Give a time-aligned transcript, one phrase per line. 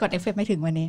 [0.00, 0.88] กดเอฟเฟกไม่ถึงวันนี้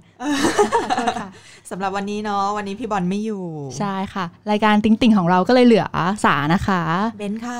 [1.72, 3.44] สำหรับวันนี้เนาะวันนี้พี่บอลไม่อยู่
[3.80, 5.86] ใช่ค่ะ รายการติงติงของเราก็เลยเหลือ
[6.26, 6.82] สานะคะ
[7.18, 7.60] เบนค่ะ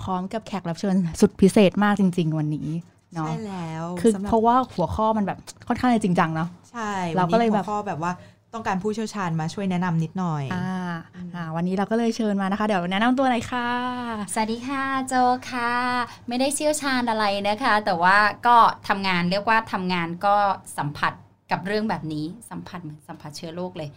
[0.00, 2.68] พร้อมกับแขกรับเชิญสุดพิเศษมากจริง ๆ วันนี้
[3.14, 5.38] เนาะใช่แล้ว คือสำหบเพราะว่าหัวข้อมันแบบ
[5.68, 8.12] ค่อนข้างจะจริงจังเนาะใช่เราก็เลยวันนี้แบบหัวข้อแบบว่า
[8.54, 10.94] ต้องการผู้เชี่ยวชาญมาช่วยแนะนำนิดหน่อยอ่า
[11.34, 13.70] อ่าวันนี้เราก็เลยเชิญมานะคะ เดี๋ยวแนะนำตัวหน่อยค่ะ
[14.34, 15.14] สวัสดีค่ะโจ
[15.50, 15.72] ค่ะ
[16.28, 18.56] ไม่ได้เชี่ยวชาญอะไรนะคะ แต่ว่าก็
[18.88, 20.36] ทำงานเรียกว่าทำงานก็
[20.78, 21.12] สัมผัส
[21.50, 23.88] กับเรื่องแบบนี้สัมผัสเหมือนสัมผัสเชื้อโรคเลย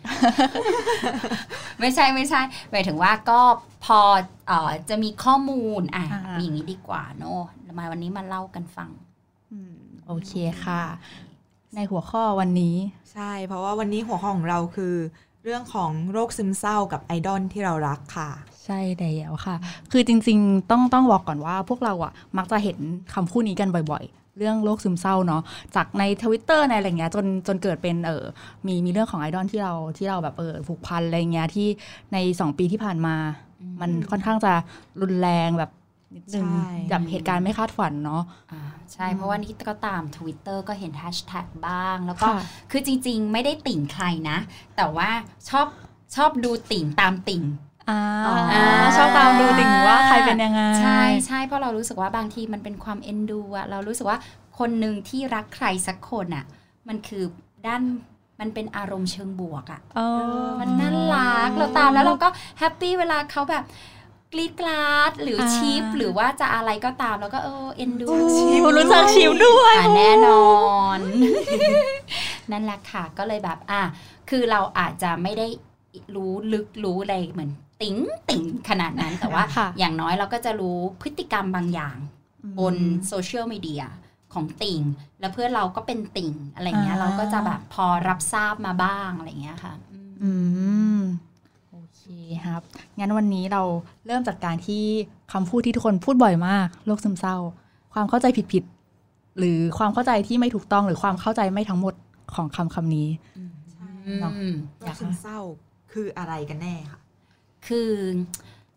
[1.79, 2.41] ไม่ใช่ไม่ใช่
[2.71, 3.41] หมายถึงว่าก็
[3.85, 3.99] พอ
[4.47, 7.41] เออจะมีข้อมูลอะอ่าอย่างนี้ดีกว่าเนอะ
[7.77, 8.89] มาวันนี้มาเล่ากันฟัง
[9.51, 9.75] อืม
[10.07, 10.31] โอเค
[10.63, 10.81] ค่ะ
[11.75, 12.75] ในหัวข้อวันนี้
[13.13, 14.95] ใช่ เพราะว่าวันนี้หัวข้อของเราคือ
[15.43, 18.29] เรื่องของโรคซึมเศร้ากับไอดอลที่เรารักค่ะ
[18.65, 19.55] ใช่แล้วค่ะ
[19.91, 22.77] คือจริงๆต้องต้องบอกก่อนว่าพวกเราอะมักจะเห็น
[23.13, 25.41] คำพูดนี้กันบ่อยๆเรื่องโรคซึมเศร้าเนาะ
[25.75, 28.23] จากในทวิตเตอร์ในอะไรเงี้ยจนจนเกิดเป็นเออ
[28.65, 31.67] มีมีเรื่องของไอดอลที่เราที่เราแบบเออผูกพันอะไรเงี้ยที่
[32.13, 33.15] ในสองปีที่ผ่านมา
[33.61, 34.53] อืมมันค่อนข้างจะ
[35.01, 35.71] รุนแรงแบบ
[36.15, 38.61] นิดนึงใช่แบบเหตุการณ์ไม่คาดฝันเนาะอ่า
[38.93, 44.37] ใช่ เพราะว่านี่ก็ตาม Twitter ก็เห็นแฮชแท็กบ้าง แล้วก็ค่ะคือจริง ๆ ไม่ได้ติ่งใครนะ
[44.75, 45.09] แต่ว่า
[45.49, 45.67] ชอบ
[46.15, 47.43] ชอบดูติ่งตามติ่ง
[47.89, 48.01] อ่า
[48.53, 48.65] อ่า
[48.97, 54.19] ชอบตามดูติ่งว่าใครเป็นยังไง ใช่ใช่เพราะเรารู้สึกว่าบางทีมันเป็นความเอ็นดูอะเรารู้สึกว่า
[54.59, 56.45] คนหนึ่งที่รักใครสักคนอะ
[56.87, 57.23] มันคือ
[57.67, 57.83] ด้าน
[58.39, 60.07] มันเป็นอารมณ์เชิงบวกอะอ๋อ
[60.59, 62.27] มันน่ารักเราตามแล้วเราก็
[62.59, 63.63] แฮปปี้เวลาเขาแบบ
[64.31, 70.49] กรีดกราดหรืออาชิปหรือว่าจะอะไรก็ตามแล้วก็เออเอ็นดูชิวรู้จักชิวด้วยอะแน่นอ
[70.97, 70.99] น
[72.51, 73.81] นั่นแหละค่ะก็เลยแบบอะ
[74.29, 75.47] คือเราอาจจะไม่ได้
[76.15, 77.97] รู้ลึกรู้อะไรเหมือนติ๋ง
[78.29, 81.97] ติ๋งขนาดนั้นแต่ว่าค่ะอย่างน้อยเราก็จะรู้พฤติกรรมบางอย่าง
[82.59, 82.75] บน
[83.07, 83.83] โซเชียลมีเดีย
[84.33, 84.81] ของติ่ง
[85.19, 90.31] แล้วเพื่อนเราก็เป็นติ่งอะไรเงี้ยอ่าเราก็จะแบบพอรับทราบมาบ้างอะไรเงี้ยค่ะ อืมอื
[90.97, 92.61] มโอเคครับ
[92.99, 93.61] งั้นวันนี้เรา
[94.05, 94.83] เริ่มจากการที่
[95.33, 97.37] คำพูดที่ทุกคนพูดบ่อยมากโรคซึมเศร้า
[97.93, 101.93] ความเข้าใจผิดๆหรือความเข้าใจที่ไม่ถูกต้องหรือความเข้าใจไม่ทั้งหมด
[102.35, 103.07] ของคำคำนี้
[104.19, 105.39] เนาะอืมโรคซึมเศร้า
[105.91, 106.99] คืออะไรกันแน่ค่ะ
[107.67, 107.89] คือ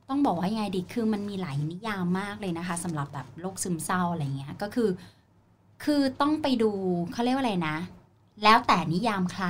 [0.09, 4.89] ต้องบอกว่ายังไงดีคือมันมีหลายนิยามมากเลยนะคะสำหรับแบบโรคซึมเศร้าอะไรเงี้ยก็คือ
[5.85, 6.71] คือต้องไปดู
[7.13, 7.77] เขาเรียกว่าอะไรนะ
[8.43, 9.47] แล้วแต่นิยามใคร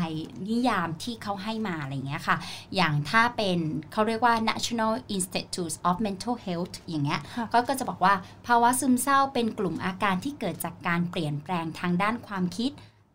[0.51, 2.37] นิยามที่เขาให้มาอะไรเงี้ยค่ะ
[2.77, 3.59] อย่างถ้าเป็น
[3.93, 8.15] เขาเรียกว่า National Institute of Mental Health อย่างเงี้ยค่ะก็ก็จะบอกว่า
[8.47, 12.73] ภาวะซึมเศร้าเป็นกลุ่มอาการที่เกิดจากการเปลี่ยนแปลงทางด้านความคิด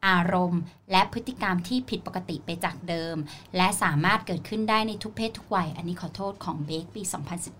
[0.07, 3.15] อารมณ์ และพฤติกรรมที่ผิดปกติไปจากเดิม
[3.57, 7.01] และสามารถเกิดขึ้นได้ในทุกเพศทุกวัย อันนี้ขอโทษของเบ k ปี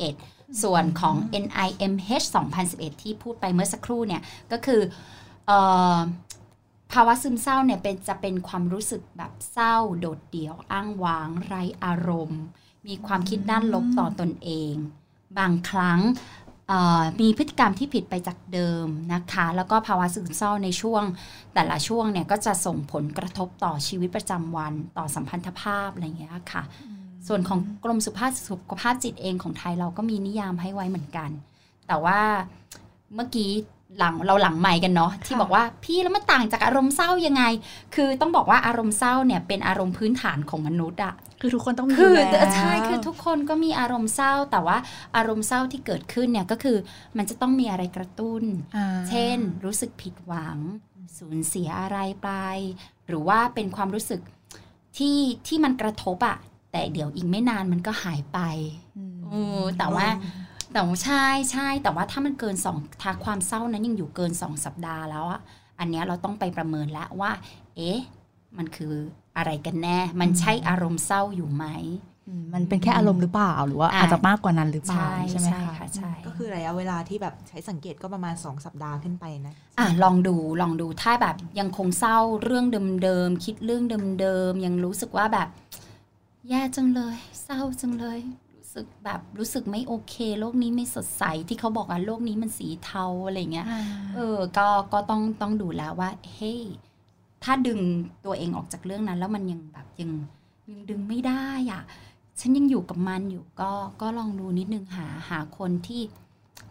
[0.02, 2.26] 2011 ส่วนของ NIMH
[2.64, 4.22] 2011 ที่พูดไปเมื่อสักครู่เนี่ย
[4.52, 4.82] ก็คือ
[5.48, 5.52] เอ
[5.94, 5.98] อ
[6.92, 12.42] ภาวะซึมเศร้าเนี่ยเป็นจะเป็นความรู้สึกแบบเศร้า โดดเดี่ยว อ้างว้าง ไร้อารมณ์
[12.88, 14.74] มีความคิดด้านลบต่อตนเอง
[15.38, 16.00] บางครั้ง
[16.68, 21.04] เอ่อมีพฤติกรรมที่ผิดไปจากเดิมนะคะ แล้วก็ภาวะซึมเศร้าในช่วง
[21.54, 26.64] แต่ละช่วงเนี่ยก็จะส่งผลกระทบต่อชีวิตประจำวันต่อสัมพันธภาพอะไรอย่างเงี้ยค่ะ
[27.28, 31.30] ส่วนของกรมสุขภาพสุขภาพจิตเองของไทยเราก็มีนิยามให้ไว้เหมือนกัน
[31.88, 32.20] แต่ว่า
[33.16, 33.52] เมื่อกี้
[33.98, 37.44] หลังเราหลังใหม่กันเนาะที่บอกว่าพี่แล้วมันต่างจากอารมณ์เศร้ายังไง
[37.96, 44.78] คือต้องบอกว่าอารมณ์เศร้าเนี่ยเป็นอารมณ์พื้นฐานของมนุษย์อะคือทุกคนต้องมีคืออยู่แล้วใช่คือทุกคนก็มีอารมณ์เศร้า แต่ว่า
[45.16, 46.78] อารมณ์เศร้าที่เกิดขึ้นเนี่ยก็คือ
[47.18, 48.44] มันจะต้องมีอะไรกระตุ้น
[48.76, 50.58] อ่าเช่น รู้สึกผิดหวัง
[51.18, 52.30] สูญเสียอะไรไป
[53.08, 54.22] หรือว่าเป็นความรู้สึก
[54.98, 55.18] ที่
[55.48, 56.38] ที่มันกระทบอะ
[56.72, 58.40] แต่เดี๋ยวอีกไม่นานมันก็หายไป
[58.98, 60.08] อืมเออแต่ว่า
[60.74, 65.40] แต่ว่าใช่ใช่แต่ว่าถ้ามันเกินสองถ้าความเศร้านั้นยังอยู่เกินสองสัปดาห์แล้วอะ
[65.80, 67.32] อันเนี้ยเราต้องไปประเมินแล้วว่า
[67.76, 68.00] เอ๊ะ
[68.58, 68.94] มันคือ
[69.38, 71.66] อะไรกันแน่ มันใช่อารมณ์เศร้าอยู่ไหม
[72.28, 82.66] อืมมันเป็นแค่อารมณ์หรือเปล่าหรือว่าอ่าอาจจะมากกว่านั้นหรือเปล่าใช่ใช่ไหมใช่คะค่ะใช่ก็คือระยะเวลาที่แบบใช้สังเกตก็ประมาณ 2 สัปดาห์ขึ้นไปนะอะลองดูลองดูถ้าแบบยังคงเศร้าเรื่อง
[83.04, 83.84] เดิมๆคิดเรื่อง
[84.20, 85.48] เดิมๆยังรู้สึกว่าแบบ
[86.50, 93.68] แย่จังเลย เศร้าจังเลยรู้ สึกแบบรู้สึกไม่โอเค โลกนี้ไม่สดใสที่เขาบอกว่าโลกนี้มันสีเทาอะไรเงี้ย
[94.16, 96.62] เออก็ก็ต้องต้องดูแล้วว่าเฮ้ย
[97.44, 97.80] ถ้าดึง
[98.26, 100.12] ตัวเองออกจากเรื่องนั้น แล้วมันยังแบบยัง
[100.70, 101.84] ยังดึงไม่ได้อะ
[102.40, 103.72] ฉันยังอยู่กับมันอยู่ก็
[104.02, 106.02] ก็ลองดูนิดนึงหาหาคนที่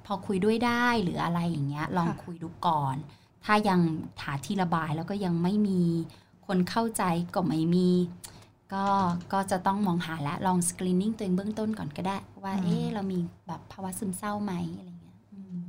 [0.04, 2.96] พอคุยด้วยได้หรืออะไรอย่างเงี้ย ลองค่ะคุยดูก่อน
[3.44, 3.80] ถ้ายัง
[4.22, 5.80] หาที่ระบายแล้วก็ยังไม่มี
[6.46, 7.02] คนเข้าใจ
[7.34, 7.88] ก็ไม่มี
[8.74, 8.84] ก็
[9.32, 15.62] ก็จะต้องมองหาและลองสกรีนนิ่งตัวเองเบื้องต้นก่อนก็ได้ ว่าเอ๊ะเรามีแบบภาวะซึมเศร้าไหมอะไรเงี้ยอืม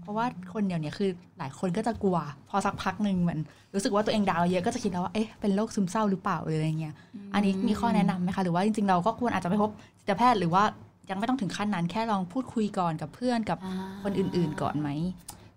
[0.00, 2.16] เพราะว่าคนเดี๋ยวนี้คือหลายคนก็จะกลัว
[2.50, 3.40] พอสักพักหนึ่งเหมือน
[3.74, 6.94] รู้สึกว่าตัวเองดาวน์เยอะก็จะคิดแล้วว่าเอ๊ะเป็นโรคซึมเศร้าหรือเปล่าหรืออะไรเงี้ย
[7.34, 10.62] อันนี้มีข้อแนะนำไหมคะ หรือว่าจริงๆเราก็ควรอาจจะไปพบจิตแพทย์หรือว่า
[11.10, 14.88] ยังไม่ต้องถึงขั้นนั้นแค่ลองพูดคุยก่อนกับเพื่อนกับอ่าคนอื่น ๆ ก่อนไหม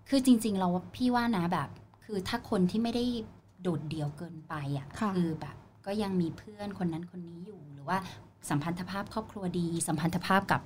[0.09, 1.69] คือจริง ๆ เราว่าพี่ว่านะแบบ
[2.05, 3.03] คือถ้าคนที่ไม่ได้
[3.61, 5.55] โดดเดี่ยวเกินไปอะค่ะอแบบ
[5.85, 7.97] ก็ยังมีเพื่อนคนนั้นคนนี้อยู่หรือว่า
[8.49, 10.61] สัมพันธภาพครอบครัวดี สัมพันธภาพกับ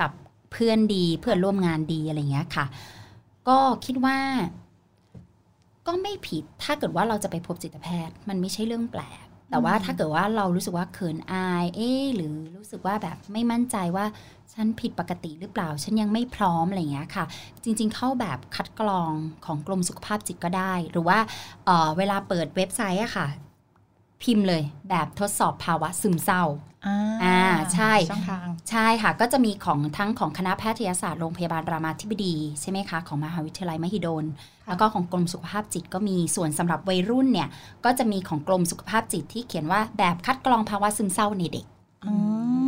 [0.00, 0.10] กับ
[0.52, 2.66] เพื่อนดีเพื่อนร่วมงานดีอะไรเงี้ยค่ะ
[3.48, 4.18] ก็คิดว่า
[5.86, 14.06] ก็ไม่ผิดถ้าเกิดว่าเราจะไปพบจิตแพทย์ มันไม่ใช่เรื่องแปลก แต่ว่าถ้าเกิดว่าเรารู้สึกว่าเขินอาย เอ๊ะหรือรู้สึกว่าแบบไม่มั่นใจว่า
[14.54, 17.24] ฉันผิดปกติหรือเปล่า ฉันยังไม่พร้อมอะไรอย่างเงี้ยค่ะ
[17.64, 19.12] จริง ๆ เข้าแบบคัดกรอง
[19.46, 21.18] ของกรมสุขภาพจิตก็ได้ หรือว่า
[21.64, 23.26] เอ่อเวลาเปิดเว็บไซต์อะค่ะ
[24.22, 26.44] พิมพ์เลยแบบทดสอบภาวะซึมเศร้า
[27.24, 27.40] อ่า
[27.74, 34.24] ใช่ช่องทางใช่ค่ะ ก็จะมีของทั้งของคณะแพทยศาสตร์โรงพยาบาลรามาธิบดีใช่ไหมคะ ของมหาวิทยาลัยมหิดล
[34.64, 37.48] ค่ะแล้วก็ของกรมสุขภาพจิตก็มีส่วนสำหรับวัยรุ่นเนี่ย
[37.84, 41.66] ก็จะมีของกรมสุขภาพจิตที่เขียนว่าแบบคัดกรองภาวะซึมเศร้าในเด็ก
[42.06, 42.12] อื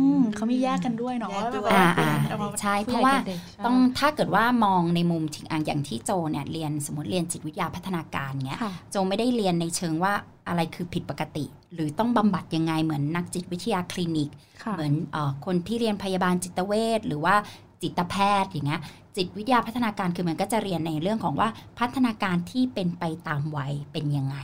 [0.35, 10.13] เขามีแยกกันด้วยเนาะแยกด้วยว่าแบบอ่าเป็นอ่าอมใช่ผู้เพราะใหญ่ว่ากับด็กใช่ต้องถ้าเกิดว่ามองในมุมที่อะอย่างที่โจเนี่ยเรียนสมมติเรียนจิตวิทยาพัฒนาการเงี้ยค่ะโจไม่ได้เรียนในเชิงว่า
[10.47, 14.29] อะไรคือผิดปกติ หรือต้องบำบัดยังไงเหมือนนักจิตวิทยาคลินิก
[14.63, 17.35] ค่ะเหมือนเออคนที่เรียนพยาบาลจิตเวชหรือว่า
[17.81, 18.81] จิตแพทย์อย่างเงี้ย
[19.15, 21.49] จิตวิทยาพัฒนาการคือมันก็จะเรียนในเรื่องของว่า
[21.79, 24.37] พัฒนาการที่เป็นไปตามวัยเป็นยังไง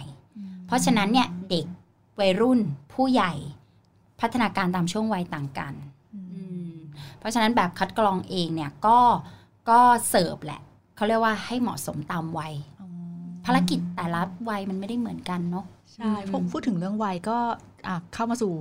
[0.68, 1.66] เพราะฉะนั้นเนี่ยเด็ก
[2.20, 2.60] วัยรุ่น
[2.94, 3.34] ผู้ใหญ่
[4.22, 5.74] พัฒนาการตามช่วงวัยต่างกัน
[6.14, 6.72] อืมอืม
[7.20, 8.98] เพราะฉะนั้นแบบคัดกรองเองเนี่ยก็
[9.70, 9.80] ก็
[10.10, 10.62] เสิร์ฟแหละ
[10.96, 12.54] เขาเรียกว่าให้เหมาะสมตามวัย
[13.46, 17.38] ภารกิจแต่ละวัยมันไม่ได้เหมือนกันเนาะใช่พวกพูดถึงเรื่องวัยก็
[17.88, 18.54] อะเข้ามาสู่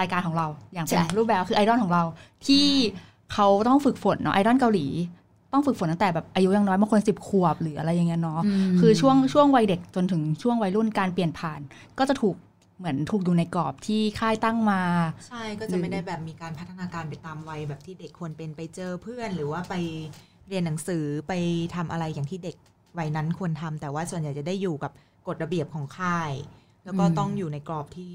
[0.00, 2.04] รายการของเรา อย่างเป็นใช่รูปแบบคือไอดอลของเรา
[2.46, 2.66] ที่
[3.32, 4.86] เขาต้องฝึกฝนเนาะไอดอลเกาหลี
[5.52, 11.60] ต้องฝึกฝนตั้งแต่แบบอายุยังน้อยบางคนสิบขวบหรืออะไรอย่างเงี้ยเนาะมคือช่วงช่วงวัยเด็กจนถึงช่วงวัยรุ่นการเปลี่ยนผ่าน
[11.98, 12.36] ก็จะถูก
[12.80, 14.82] เหมือนถูกอยู่ในกรอบที่ค่ายตั้งมา
[15.28, 19.74] ใช่ก็จะไม่ได้แบบมีการพัฒนาการไปตามวัยแบบที่เด็กควรเป็นไปเจอเพื่อน หรือว่าไป
[20.48, 21.32] เรียนหนังสือไป
[21.74, 22.56] ทำอะไรอย่างที่เด็ก
[22.98, 24.92] วัยนั้นควรทำแต่ว่าส่วนใหญ่จะได้อยู่กับ
[25.28, 26.32] กฎระเบียบของค่าย
[26.84, 28.10] แล้วก็อืมต้องอยู่ในกรอบที่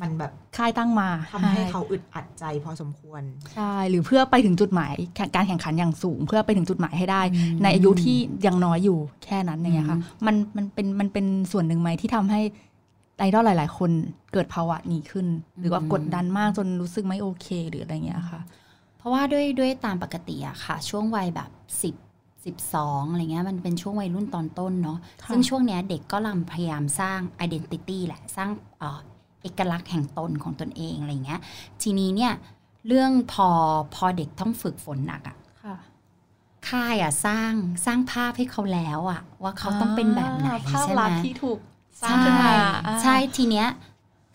[0.00, 3.22] มันแบบค่ายตั้งมาทำให้เขาอึดอัดใจพอสมควร
[3.54, 12.40] ใช่หรือเพื่อไปถึงจุดหมายแข่งการแข่งขันอย่างสูง เพื่อไปถึงจุดหมายให้ได้อืมในอายุที่ยังน้อยอยู่แค่นั้นอย่างเงี้ยค่ะอืมมันมันเป็นมันเป็นส่วนหนึ่งไหมที่ทำให้
[13.22, 13.90] ไอดอลหลาย ๆ คน
[14.32, 15.26] เกิดภาวะนี้ขึ้น
[15.60, 18.40] หรือว่ากดดันมากจนรู้สึกไม่โอเคหรืออะไรเงี้ยค่ะ
[18.98, 21.50] เพราะว่าด้วยด้วยตามปกติอะค่ะ ช่วงวัยแบบ
[22.44, 29.00] 10 12อะไรเงี้ยมันเป็นช่วงวัยรุ่นตอนต้นเนาะค่ะซึ่งช่วงเนี้ยเด็กก็ลำพยายามสร้าง identity แหละสร้างเอ่อ
[29.42, 31.40] เอกลักษณ์แห่งตนของตนเองอะไรเงี้ย
[31.82, 32.32] ทีนี้เนี่ย
[32.86, 33.48] เรื่องพอ
[33.94, 35.76] พอเด็กต้องฝึกฝนหนักอะค่ะ
[36.68, 37.52] ค่ายอะสร้าง
[37.86, 41.58] สร้างภาพให้เขาแล้วอะว่าเขาต้องเป็นแบบไหนภาพใช่ไหลักษมณ์ที่ถูก
[42.02, 42.52] สร้างใช่ขึ้นมา
[42.86, 43.68] อ่าใช่ทีเนี้ย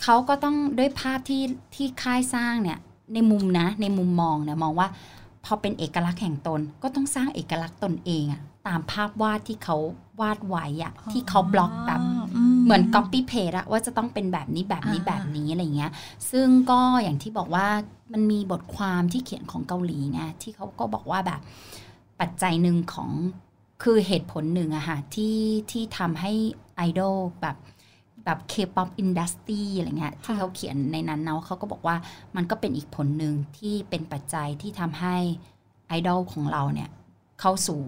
[0.04, 1.44] เขาก็ต้องด้วยภาพที่
[1.76, 2.78] ที่ค่ายสร้างเนี่ย
[3.14, 4.88] ในมุมนะในมุมมองเนี่ยมองว่า
[5.46, 9.78] พอเป็นเอกลักษณ์แห่งตนก็ต้องสร้างเอกลักษณ์ตนเองอะตามภาพวาดที่เขา
[10.22, 12.02] วาดไว้อะที่เขาบล็อกแบบ
[12.64, 15.92] เหมือน copy paste อะว่าจะต้องเป็นแบบนี้แบบนี้อ่าแบบนี้อะไรเงี้ย
[16.32, 17.68] ซึ่งก็อย่างที่บอกว่า
[18.14, 21.40] มันมีบทความที่เขียนของเกาหลีไงที่เขาก็บอกว่าแบบ
[22.20, 23.10] ปัจจัยหนึ่งของ
[23.84, 25.38] คือเหตุผลหนึ่งอะค่ะที่
[25.72, 26.34] ที่ทำให้
[26.78, 27.58] ไอดอลแบบ
[28.26, 31.96] แบบ K-pop industry อะไรเงี้ยที่เขาเขียนในนั้นเนาะเขาก็บอกว่า
[32.36, 35.18] มันก็เป็นอีกผลหนึ่งที่เป็นปัจจัยที่ทำให้
[35.88, 36.90] ไอดอลของเราเนี่ย
[37.40, 37.80] เข้าสู่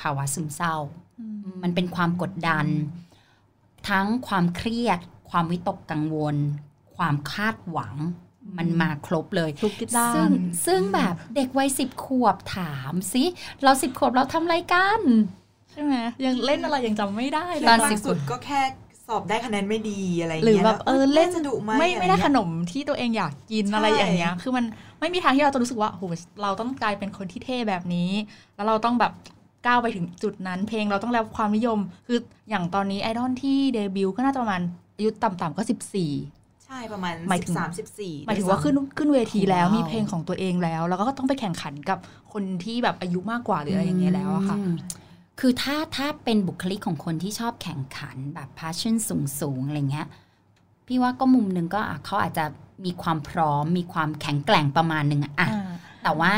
[0.00, 0.76] ภาวะซึมเศร้า
[1.62, 2.66] มันเป็นความกดดัน
[3.88, 4.98] ทั้งความเครียด
[5.30, 6.36] ความวิตกกังวล
[6.96, 7.94] ความคาดหวัง
[8.58, 10.32] มันมาครบเลยทุกด้าซึ่งน
[10.66, 13.24] ซึ่งแบบเด็กวัยสิบขวบถามสิ
[13.62, 15.00] เราสิบขวบเราทำอะไรกัน
[15.74, 18.60] ใช่ไหมยังเล่นอะไรยังจำไม่ได้เลยตอนล่าสิบสุดก็แค่
[19.06, 24.64] สอบได้คะแนนไม่ดีอะไรย่างหรือเงี้ยแบบเออเล่นสนุกไหมไม่ไม่ได้อะรขเงี้ยนมที่ตัวเองอยากกินใช่อะไรอย่างเงี้ย คือมัน
[25.00, 26.02] ไม่มีทางที่เราจะรู้สึกว่าโห
[26.42, 28.10] เราต้องกลายเป็นคนที่เท่แบบนี้
[28.56, 29.12] แล้วเราต้องแบบ
[29.66, 32.18] ก้าวไปถึงจุดนั้น เพลงเราต้องได้รับความนิยม คือ
[32.50, 34.62] อย่างตอนนี้ไอดอลที่เดบิวต์ก็น่าจะประมาณ
[34.96, 41.98] อายุต่ำๆก็ 14 ใช่ประมาณหมายสิถึงบสามสิบสี่หมายถึงว่าขึ้นขึ้นเวทีแล้วว้าวมีเพลงของตัวเองแล้ว แล้วก็ต้องไปแข่งขันกับ
[42.32, 44.76] คนที่แบบอายุมากกว่าหรืออะไรอย่างเงี้ยแล้วอะค่ะอืม
[45.40, 50.08] คือถ้าถ้าเป็นบุคลิกของคนที่ชอบแข่งขันแบบ passion สูงสูงๆอะไรเงี้ย
[50.86, 52.44] พี่ว่าก็มุมหนึ่งก็อะเขาอาจจะ
[52.84, 55.72] มีความพร้อม มีความแข็งแกร่งประมาณหนึ่งอะอะอ่า
[56.02, 56.34] แต่ว่า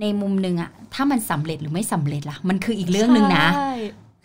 [0.00, 3.72] ในมุมหนึ่งอะถ้ามันสำเร็จหรือไม่สำเร็จล่ะ มันคืออีกเรื่องหนึ่งนะใช่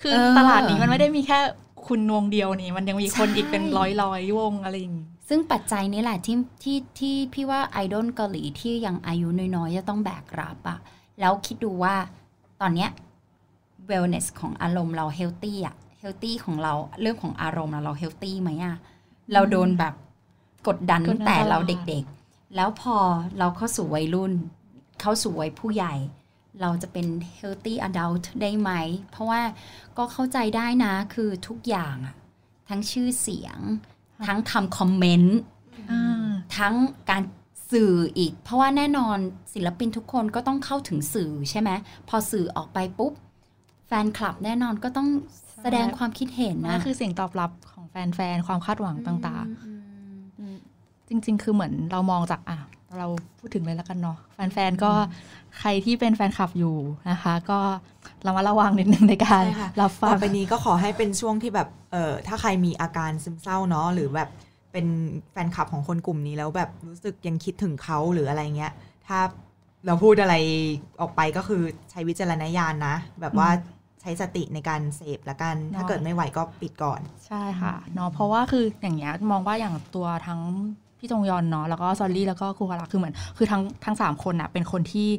[0.02, 1.40] คือเออตลาดนี้มันไม่ได้มีแค่
[1.88, 10.80] คุณวงเดียวนี่ มันยังมีคนใช่อีกเป็นร้อยร้อยๆวงอะไรอย่างงี้ซึ่งปัจจัยนี้แหละที่ที่ที่พี่ว่าไอดอลเกาหลีที่ยังอายุน้อยๆจะต้องแบกรับอะ
[11.20, 11.96] แล้วคิดดูว่า
[12.62, 12.90] ตอนเนี้ย
[13.92, 18.76] wellness ของอารมณ์เรา healthy อะ healthy ของเราเรื่องของอารมณ์เราเรา healthy ไหมอะ
[19.34, 19.94] เราโดนแบบ
[20.68, 22.96] กดดันกดดันตั้งแต่เราตลอดเด็กๆ แล้วพอ
[23.40, 24.34] เราเข้าสู่วัยรุ่น
[25.02, 25.96] เข้าสู่วัยผู้ใหญ่
[26.62, 27.08] เราจะเป็น
[27.38, 28.72] healthy adult ได้ไหม
[29.12, 29.42] เพราะว่า
[29.98, 32.16] ก็เข้าใจได้นะคือทุกอย่างอะ
[32.70, 33.60] ทั้งชื่อเสียง
[34.28, 35.38] ทั้งคำคอมเมนต์
[35.92, 36.76] อ่าทั้ง
[37.10, 37.24] การ
[37.72, 39.18] สื่ออีก เพราะว่าแน่นอน
[39.54, 41.70] ศิลปินทุกคนก็ต้องเข้าถึงสื่อใช่ไหม
[42.10, 45.08] พอสื่อออกไปปุ๊บแฟนคลับแน่นอนก็ต้อง
[45.64, 50.58] แสดงความคิดเห็นนั่นะนคือเสียงตอบรับของแฟนๆ ความคาดหวังต่างอืมๆอืม
[51.08, 52.58] จริง ๆ คือเหมือนเรามองจากอะ
[52.98, 53.08] เรา
[53.40, 54.92] พูดถึงเลยแล้วกันเนาะแฟนๆ ก็
[55.60, 56.76] ใครที่เป็นแฟนคลับอยู่
[57.10, 57.60] นะคะ ก็
[58.24, 64.30] เรามาระวังนิดนึงในการใช่ค่ะรับฟัต่องไปนี้ก็ขอให้เป็นช่วงที่แบบเออถ้าใครมีอาการซึมเศร้าเนาะหรือแบบ
[64.72, 64.88] เป็น
[65.32, 68.74] แฟนคลับของคนกลุ่มนี้แล้วแบบรู้สึกยังคิดถึงเขาหรืออะไรเงี้ย
[69.08, 69.20] ถ้า
[69.86, 70.36] เราพูดอะไร
[71.02, 73.50] ออกไปก็คือใช้วิจารณญาณนะ แบบว่า
[74.02, 80.42] ใช้สติในการเสพละกัน ถ้าเนาะเกิดไม่ไหวก็ปิดก่อน ใช่ค่ะเนาะเพราะว่าคืออย่างเงี้ยมองว่าอย่างตัวทั้ง
[81.00, 85.10] พี่จงยอนเนาะแล้วก็ซอลลี่แล้วก็ครูฮาระคือเหมือนคือทั้งทั้งสามคนน่ะเป็นคนที่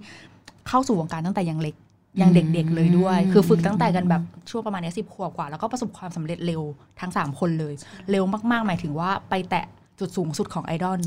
[0.68, 1.74] เข้าสู่วงการตั้งแต่ยังเล็ก
[2.20, 6.62] ยังเด็กๆเลยด้วย คือฝึกตั้งแต่กันแบบช่วงประมาณเนี้สิบขวบกว่า แล้วก็ประสบความสำเร็จเร็ว
[7.00, 7.74] ทั้งสามคนเลย
[8.10, 9.64] เร็วมากๆ หมายถึงว่าไปแตะ
[9.98, 11.00] จุดสูงสุดของไอดอล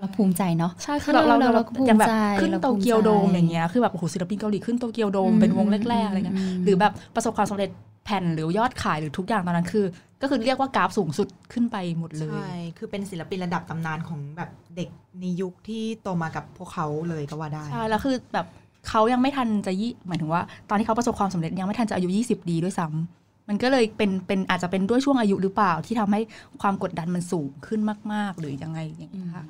[0.00, 7.70] เราภูมิใจเนาะใช่คือเราเราเราเราก็ภูมิอย่างแบบใจขึ้นเราโตภูมิเกียวโดมใจอย่างเงี้ยคือแบบโอ้โหศิลปินเกาหลีขึ้นโตเกียวโดมเป็นวงแรกๆอะไรเงี้ยหรือแบบประสบความสำเร็จ
[8.04, 9.84] แผ่นหรือยอดขายหรือทุกอย่างตอนนั้นคือ
[10.22, 14.88] ก็คือเรียกว่ากราฟสูงสุดขึ้นไปหมดเลยใช่คือเป็นศิลปินระดับตำนานของแบบเด็ก
[15.20, 18.46] ในยุคที่โตมากับพวกเขาเลยก็ว่าได้ใช่แล้วคือแบบ
[18.88, 26.20] เขายังไม่ทันจะยี่หมายถึงว่า ตอนที่เขาประสบความสำเร็จยังไม่ทันจะอายุ 20 ดีด้วยซ้ำมันก็เลยเป็นเป็นอาจจะเป็นด้วยช่วงอายุหรือเปล่าที่ทำให้
[26.60, 27.80] ความกดดันมันสูงขึ้น
[28.12, 29.44] มาก ๆ หรือยังไงอย่างเงี้ยค่ะ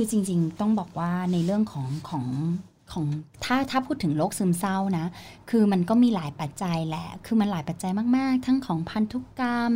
[0.00, 2.26] คือจริงๆ ต้องบอกว่าในเรื่องของของ
[2.92, 3.04] ของ
[3.44, 5.06] ถ้าถ้าพูดถึงโรคซึมเศร้านะ
[5.50, 9.70] คือมันก็มีหลายปัจจัยแหละ คือมันหลายปัจจัยมาก ๆ ทั้งของพันธุกรรม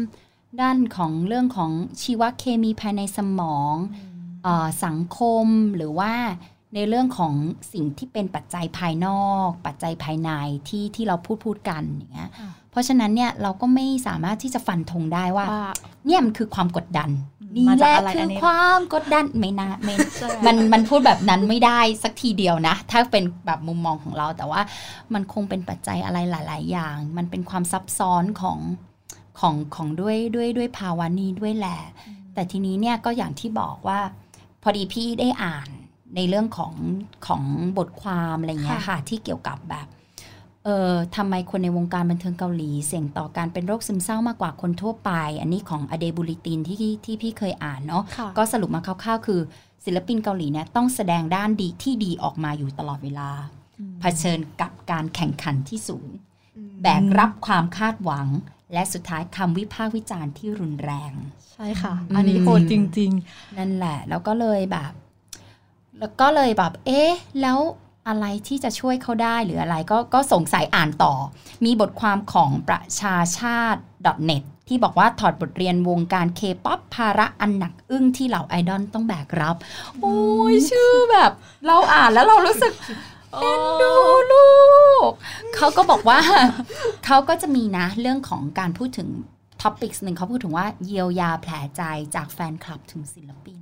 [0.60, 1.70] ด้านของเรื่องของ
[2.02, 3.74] ชีวเคมีภายในสมอง
[4.42, 6.12] เออสังคมหรือว่า
[6.74, 7.34] ในเรื่องของ
[7.72, 10.30] สิ่งที่เป็นปัจจัยภายนอก ปัจจัยภายใน
[10.68, 15.66] ที่ที่เราพูดพูดกันอย่างเงี้ยค่ะ เพราะฉะนั้นเนี่ยเราก็ไม่สามารถที่จะฟันธงได้ว่าว่า
[16.06, 17.10] เนี่ยมันคือความกดดัน
[17.56, 19.94] นี่มาแหจากละอะไรคือัอนนี้ความกดดันไม่น่าไม่
[20.46, 24.60] มันมันพูดแบบนั้นไม่ได้สักทีเดียวนะ ถ้าเป็นแบบมุมมองของเราแต่ว่า
[25.14, 28.58] มันคงเป็นปัจจัยอะไรหลาย ๆ อย่าง มันเป็นความซับซ้อนของ
[29.40, 31.78] ของของด้วยด้วยด้วยภาวะนี้ด้วยแหละ
[32.34, 34.00] แต่ทีนี้เนี่ยก็อย่างที่บอกว่า
[34.62, 35.68] พอดีพี่ได้อ่าน
[36.16, 36.74] ในเรื่องของ
[37.26, 37.42] ของ
[37.78, 39.86] บทความอะไรเงี้ยค่ะ ที่เกี่ยวกับแบบ
[40.64, 49.40] เออทำไมคนในวงการบันเทิงเกาหลี เสี่ยงต่อการเป็นโรคซึมเศร้ามากกว่าคนทั่วไป อันนี้ของอเดบูลิตินที่ที่พี่เคยอ่านเนาะค่ะก็สรุปมาคร่าวๆ คือ
[49.84, 53.30] ศิลปินเกาหลีเนี่ยต้องแสดงด้านดีที่ดีออกมาอยู่ตลอดเวลา
[54.00, 56.06] เผชิญกับการแข่งขันที่สูง
[56.82, 58.26] แบกรับความคาดหวัง
[58.72, 61.12] และสุดท้ายคำวิพากษ์วิจารณ์ที่รุนแรง
[61.52, 63.10] ใช่ค่ะ อันนี้โหดจริง
[63.58, 64.92] นั่นแหละ แล้วก็เลยแบบ
[65.98, 67.58] แล้วก็เลยแบบ เอ๊ะ แล้ว
[68.08, 71.14] อะไรที่จะช่วยเขาได้หรืออะไรก็ก็สงสัยอ่านต่อ
[71.64, 73.80] มีบทความของประชาชาติ
[74.28, 79.56] .net ที่บอกว่าถอดบทเรียนวงการเคป๊อปภาระอันหนักอึ้งที่เหล่าไอดอลต้องแบกรับ
[80.00, 80.20] โอ้
[80.52, 81.32] ยชื่อแบบ
[81.66, 83.94] เราอ่านแล้วเรารู้สึกๆเอ็นดู
[84.32, 84.48] ลู
[85.08, 85.10] ก
[85.56, 86.20] เขาก็บอกว่า
[87.06, 89.08] เขาก็จะมีนะเรื่องของการพูดถึง
[89.62, 91.82] ท็อปิกหนึ่งเขาพูดถึงว่าเยียวยาแผลใจ
[92.14, 93.61] จากแฟนคลับถึงศิลปินอ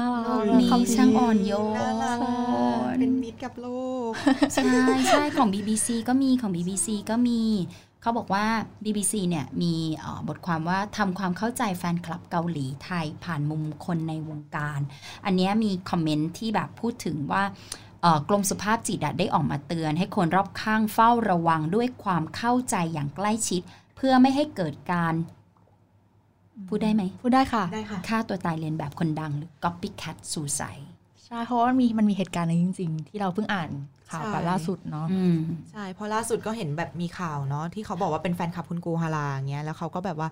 [0.00, 3.68] น่ารักมีคำช่างอ่อนโยน่ารักนเป็นมิตรกับโล
[4.08, 4.10] ก
[4.52, 4.62] ใช่
[5.10, 7.40] ใช่ของ BBC ก็มีของ BBC ก็มี
[8.02, 8.46] เขาบอกว่า
[8.84, 14.80] BBC เนี่ยมีเอ่อบทความว่าทำความเข้าใจแฟนคลับเกาหลีไทยผ่านมุมคนในวงการ
[15.24, 17.42] อันเนี้ยมีคอมเมนต์ที่แบบพูดถึงว่า
[18.02, 23.62] เอ่อกรมสุภาพจิตอะได้ออกมาเตือน ให้คนรอบข้างเฝ้าระวังด้วยความเข้าใจอย่างใกล้ชิด
[23.96, 25.14] เพื่อไม่ให้เกิดการ
[26.68, 30.86] พูดได้ไหมพูดได้ค่ะได้ค่ะฆ่าตัวตายเรียนแบบคนดังหรือ copycat suicide
[31.24, 33.70] ใช่เพราะว่ามันมีมันมีเหตุการณ์นี้จริง ๆ ที่เราเพิ่งอ่าน
[34.10, 35.36] ข่าวกันใช่ล่าสุดเนาะอืม
[35.70, 40.28] ใช่เพราะล่าสุดก็เห็นแบบมีข่าวเนาะที่เขาบอกว่าเป็นแฟนคลับคุณกูฮาราอย่างเงี้ยแล้วเขาก็แบบว่า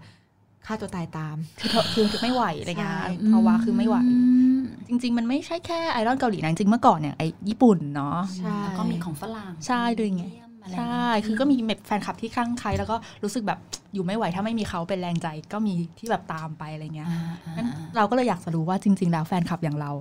[0.66, 4.16] ฆ่าตัวตายตามคือเธอคือคือไม่ไหวอะไรเงี้ยใช่ภาวะคือไม่ไหวอื
[4.56, 13.58] มจริง ๆ มันไม่ใช่แค่ไอดอลเกาหลีนะจริงๆเมื่อก่อนเนี่ยไอญี่ปุ่นเนาะใช่แล้วก็มีของฝรั่งใช่ด้วยไงเยี่ ยมไหมอะไรใช่ คือก็มีแบบแฟนคลับที่คลั่งไคล้แล้วก็รู้สึกแบบ
[13.94, 19.92] อยู่ไม่ไหวถ้าไม่มีเขาเป็นแรงใจก็มีที่แบบตามไปอะไรเงี้ยอ่าอ่างั้นเราก็เลยอยากจะรู้ว่าจริง ๆ แล้วแฟนคลับอย่างเรา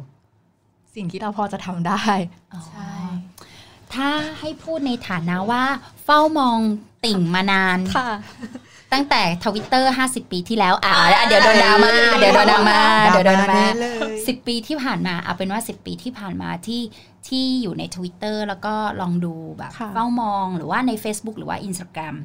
[0.95, 2.01] สิ่งที่เราพอจะทำได้
[2.53, 2.91] อ๋อใช่
[3.93, 5.63] ถ้าให้พูดในฐานะว่า
[6.03, 6.59] เฝ้ามอง
[7.05, 8.09] ติ่งมานานค่ะ
[8.93, 10.93] ตั้งแต่ทวิตเตอร์50 ปีที่แล้ว อ่า
[11.27, 12.79] เดี๋ยวโดนดราม่าเดี๋ยวโดนดราม่า
[13.09, 13.65] เดี๋ยวโดนดราม่า
[14.25, 16.81] เลยสิบปีที่ผ่านมาเอาเป็นว่าสิบปีที่ผ่านมาที่
[17.27, 22.15] ที่อยู่ใน Twitter แล้วก็ลองดูแบบค่ะเฝ้ามองหรือว่าใน Facebook หรือว่า Instagram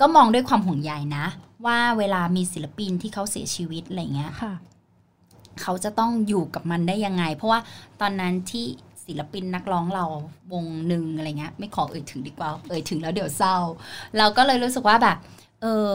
[0.00, 1.26] ก็มองด้วยความห่วงใยนะ
[1.66, 4.52] ว่าเวลามีศิลปินที่เขาเสียชีวิตอะไรเงี้ยค่ะ
[5.62, 7.60] เขาจะต้องอยู่กับมันได้ยังไง เพราะว่า
[8.00, 8.66] ตอนนั้นที่
[9.06, 10.04] ศิลปินนักร้องเรา
[10.52, 13.56] วงหนึ่งอะไรเงี้ย ไม่ขอเอ่ยถึงดีกว่า เอ่ยถึงแล้วเดี๋ยวเศร้า
[14.18, 15.16] เราก็เลยรู้สึกว่าแบบ
[15.62, 15.88] เออ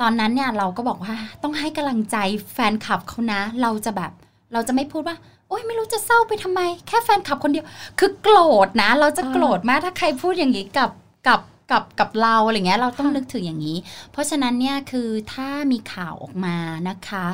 [0.00, 2.16] ตอนนั้นเนี่ยเราก็บอกว่าต้องให้กำลังใจ
[2.52, 4.12] แฟนคลับเขานะ เราจะแบบ
[4.52, 5.16] เราจะไม่พูดว่า
[5.48, 7.66] โอ๊ยไม่รู้จะเศร้าไปทำไม แค่แฟนคลับคนเดียว
[7.98, 10.90] คือโกรธนะ เราจะโกรธมากถ้าใครพูดอย่างนี้กับ
[11.28, 13.76] กับกับกับเราอะไรเงี้ยเราต้องนึกถึงอย่างนี้
[14.12, 16.56] เพราะฉะนั้นเนี่ยคือถ้ามีข่าวออกมา
[16.88, 17.26] นะคะ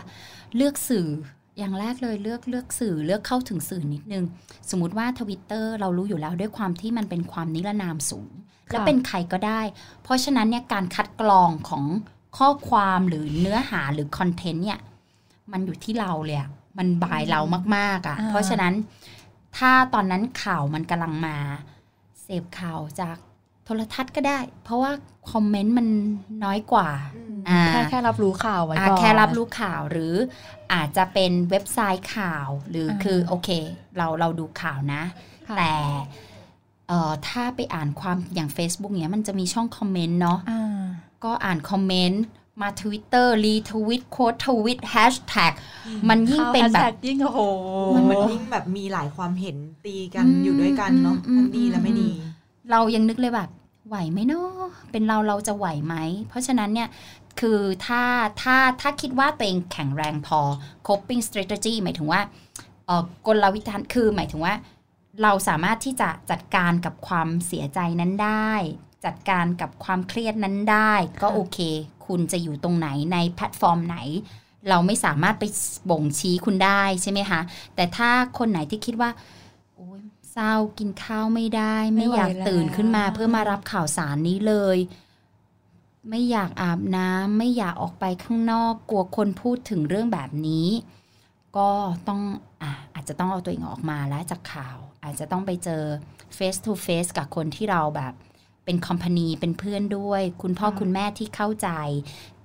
[0.57, 1.09] เลือกสื่อ
[1.59, 4.25] อย่างแรกเลยเลือกเลือกสื่อเลือกเข้าถึงสื่อนิดนึง
[4.71, 8.31] สมมติว่าทวิตเตอร์เรารู้อยู่แล้วด้วยความที่มันเป็นความนิรนามสูง
[8.71, 9.61] และเป็นใครก็ได้
[10.03, 11.85] เพราะฉะนั้นเนี่ยการคัดกรองของ
[12.37, 14.81] ข้อความหรือเนื้อหาหรือคอนเทนต์เนี่ย
[15.53, 17.41] มันอยู่ที่เราเลยอะมันบายเรา
[17.77, 18.75] มากๆอะอ่าเพราะฉะนั้น
[19.57, 21.37] ถ้าตอนนั้นข่าวมันกำลังมา
[22.23, 23.17] เสพข่าวจาก
[23.65, 24.93] โทรทัศน์ก็ได้ เพราะว่า
[25.33, 25.89] comment มัน
[26.45, 26.89] น้อยกว่า
[27.49, 30.15] อ่าแค่แค่รับรู้ข่าวไว้อะก่อนแค่รับรู้ข่าวหรือ
[30.73, 33.49] อาจจะเป็นเว็บไซต์ข่าวหรืออาคือโอเค
[33.97, 35.03] เราเราดูข่าวนะ
[35.49, 35.75] ค่ะแต่
[36.89, 40.83] เอ่อถ้าไปอ่านความอย่าง Facebook เนี้ยมันจะมีช่อง comment เนาะอ่า
[41.25, 42.25] ก็อ่าน comment
[42.63, 45.53] มา Twitter retweet quote tweet hashtag
[46.09, 47.41] มันยิ่งเป็นแบข้าบแท็กยิ่งโอ้โห
[47.95, 52.11] มันมันยิ่งแบบมีหลายความเห็นตีกันอืมอยู่ด้วยกันเนาะอืมทั้งดีและไม่ดี
[52.71, 53.51] เรายังนึกเลยแบบ
[53.89, 55.95] ไหวไหมเนาะเป็นเราเราจะไหวไหม
[56.29, 56.89] เพราะฉะนั้นเนี่ย
[57.41, 58.03] คือถ้า
[58.43, 60.41] ถ้าถ้าคิดว่าตัวเองแข็งแรงพอ
[60.89, 62.21] coping strategy หมายถึงว่า
[62.87, 64.55] เอ่อกลวิธีคือหมายถึงว่า
[65.23, 68.51] เราสามารถที่จะจัดการกับความเสียใจนั้นได้
[69.05, 71.59] จัดการกับความเครียดนั้นได้ ก็โอเค
[72.07, 73.99] คุณจะอยู่ตรงไหนในแพลตฟอร์มไหน
[74.69, 75.45] เราไม่สามารถไป
[75.91, 77.41] บ่งชี้คุณได้ใช่ไหมคะ
[77.75, 79.11] แต่ถ้าคนไหนที่คิดว่า
[79.77, 84.79] โอ๊ยเศร้ากินข้าวไม่ได้ ไม่อยากตื่นขึ้นมาเพื่อมารับข่าวสารนี้เลย
[86.11, 90.69] ไม่อยากอาบน้ำไม่อยากออกไปข้างนอก กลัวคนพูดถึงเรื่องแบบนี้
[91.57, 91.71] ก็
[92.09, 92.21] ต้อง
[92.63, 95.83] อะอาจจะต้องเอาตัวเองออกมาแล้วจากข่าว อาจจะต้องไปเจอ
[96.37, 98.15] face to face กับคนที่เราแบบ
[98.65, 101.69] เป็นคอมพานีเป็นเพื่อนด้วย คุณพ่อคุณแม่ที่เข้าใจ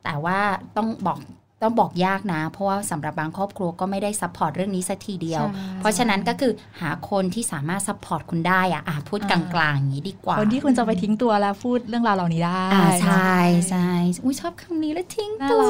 [0.04, 0.40] แต่ว่า
[0.76, 1.20] ต้องบอก
[1.64, 6.52] ต้องบอกยากนะ เพราะว่าสำหรับบางครอบครัวก็ไม่ได้ support เรื่องนี้สักทีเดียวใช่เพราะฉะนั้นก็คือ
[6.82, 9.40] หาคนที่สามารถ support คุณได้อะอะพูดกลา
[9.72, 13.36] งๆอย่างนี้ดีกว่า คนที่คุณจะไปทิ้งตัวแล้วพูดเรื่องราวเหล่านี้ได้อ่าใช่
[13.70, 13.90] ใช่
[14.24, 15.62] อุ้ยชอบคำนี้แล้วทิ้งน่าตัว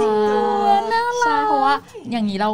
[0.94, 1.76] รักใช่เพราะว่า
[2.12, 2.52] อย่างนี้เรา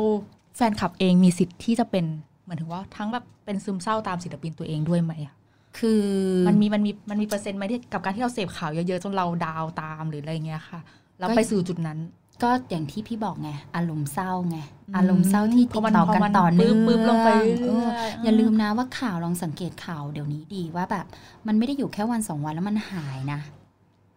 [0.56, 2.06] แฟนคลับเองมีสิทธิ์ที่จะเป็น
[2.44, 5.34] เหมือนถึงว่าทั้งแบบเป็นซึมเศร้าตามศิลปินตัวเองด้วยไหมอะ
[5.80, 6.04] คือ
[6.48, 10.80] มันมีมันมีมันมีเปอร์เซ็นต์ไหมที่กับการที่เราเสพข่าวเยอะๆจนเรา down ตามหรืออะไรเงี้ยค่ะ
[11.20, 12.00] แล้วไปสู่จุดนั้น
[12.44, 14.58] ก็อย่างที่พี่บอกไงอารมณ์เศร้าไง
[14.98, 17.88] อารมณ์เศร้าที่พติอดมันต่อกันพอมันต่อเนื่องปึ๊บๆลงไปเรื่อยๆเออ
[18.24, 21.06] อย่าลืมนะว่าข่าวลองสังเกตข่าวเดี๋ยวนี้ดีว่าแบบ
[21.48, 23.40] มันไม่ได้อยู่แค่วันสองวันแล้วมันหายนะ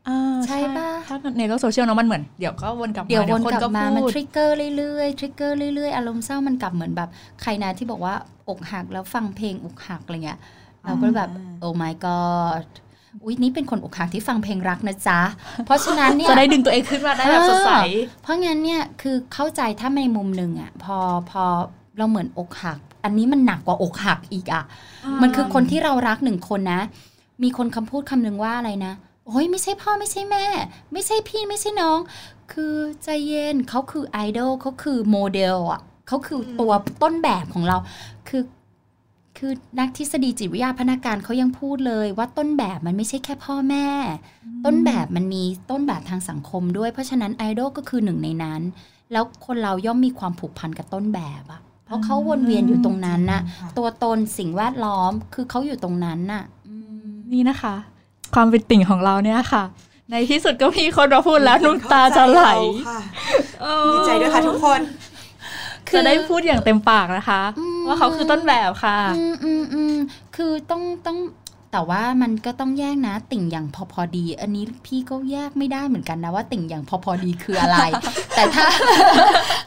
[0.09, 7.09] อ่าใช่ปะถ้าในโลกโซเชียลเนาะมันเหมือนเดี๋ยวก็วนกลับมาเดี๋ยววนคนกลับมาพูดมันทริกเกอร์เรื่อยๆทริกเกอร์เรื่อยๆอารมณ์เศร้ามันกลับเหมือนแบบ
[7.42, 8.14] ใครนะที่บอกว่า
[8.49, 10.38] อกหักแล้วฟังเพลงอกหักอะไรเงี้ย
[10.87, 12.66] เราก็แบบ โอ้ my god
[13.25, 15.20] อุ๊ยนี่เป็นคนอกหักที่ฟังเพลงรักนะจ๊ะ
[15.64, 17.70] เพราะฉะนั้นเนี่ยจะได้ดึงตัวเองขึ้นมาได้แบบสดใส
[18.22, 20.96] เพราะงั้นเนี่ยคือเข้าใจถ้าในมุมหนึ่งอะพอ
[21.31, 21.44] พอ
[21.99, 24.64] เราเหมือนอกหัก อันนี้มันหนักกว่าอกหักอีกอะ
[25.22, 26.81] มันคือคนที่เรารักหนึ่งคนนะ
[27.42, 28.92] มีคนคำพูดคำหนึ่งว่าอะไรนะ
[29.27, 30.44] โอ้ยไม่ใช่พ่อไม่ใช่แม่
[30.92, 31.99] ไม่ใช่พี่ไม่ใช่น้อง
[32.53, 36.72] คือใจเย็นเขาคือไอดอลเขาคือโมเดลอะเขาคือตัว
[37.03, 37.77] ต้นแบบของเรา
[38.29, 38.42] คือ
[39.38, 43.87] คือนักทฤษฎีจิตวิทยาพนักการเขายังพูดเลยว่าต้นแบบมันไม่ใช่แค่พ่อแม่
[44.64, 48.61] ต้นแบบมันมีต้นแบบทางสังคมด้วย เพราะฉะนั้นไอดอลก็คือหนึ่งในนั้น
[49.12, 56.75] แล้วคนเราย่อมมีความผูกพันกับต้นแบบอะเพราะเขาวนเวียนอยู่ตรงนั้นน่ะค่ะตัวตนสิ่งแวดล้อมคือเขาอยู่ตรงนั้นน่ะอื
[57.07, 57.75] มนี่นะคะ
[58.35, 59.64] ความเป็นติ่งของเราเนี่ยค่ะ
[60.11, 62.42] ในที่สุดก็มีคนมาพูดแล้วน้ำตาจะไหล
[62.88, 63.01] ค่ะ
[63.92, 64.81] ดีใจด้วยค่ะทุกคน
[65.94, 67.42] จะได้พูดอย่างเต็มปากนะคะ
[67.87, 69.96] ว่าเขาคือต้นแบบค่ะอืมอืมอืม
[70.37, 71.18] คือต้องต้อง
[71.72, 77.79] แต่ว่ามันก็ต้องแยกนะ ติ่งอย่างพอพอดี อันนี้พี่ก็แยกไม่ได้เหมือนกันนะว่าติ่งอย่างพอพอดีคืออะไร
[78.37, 78.66] แต่ถ้า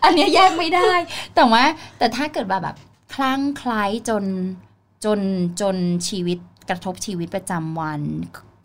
[0.03, 0.91] อันเนี้ยแยกไม่ได้
[1.36, 1.63] แต่ว่า
[1.97, 2.75] แต่ถ้าเกิดว่าแบบ
[3.13, 4.23] คลั่งไคล้จน
[5.05, 5.19] จน
[5.62, 5.75] จน
[6.08, 8.01] ชีวิตกระทบชีวิตประจำวัน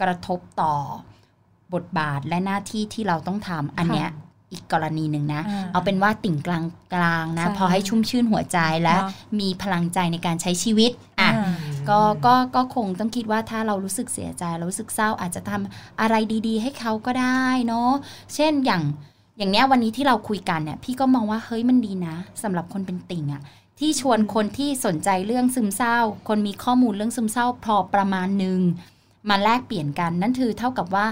[0.03, 0.75] กระทบต่อ
[1.75, 4.11] บทบาทและหน้าที่ที่เราต้องทำอันเนี้ย
[4.53, 11.55] อีกกรณีหนึ่งนะอ่าเอาเป็นว่าติ่งกลางกลางๆนะใช่พอให้ชุ่มชื่นหัวใจและเนอะมีพลังใจในการใช้ชีวิตอะอ่า
[11.89, 16.15] ก็ก็ก็คงต้องคิดว่าถ้าเรารู้สึกเสียใจเรารู้สึกเศร้าอาจจะทำอะไร
[16.47, 17.91] ดี ๆ ให้เขาก็ได้เนาะ
[18.35, 18.83] เช่นอย่าง
[19.39, 23.43] อย่างเนี้ยวันนี้ที่เราคุยกันเนี่ยพี่ก็มองว่าเฮ้ยมันดีนะสำหรับคนเป็นติ่งอะ
[23.81, 28.61] ที่ชวนคนที่สนใจเรื่องซึมเศร้า คนมีข้อมูลเรื่องซึมเศร้าพอประมาณหนึ่ง
[29.29, 31.07] มาแลกเปลี่ยนกันนั่นคือเท่ากับว่า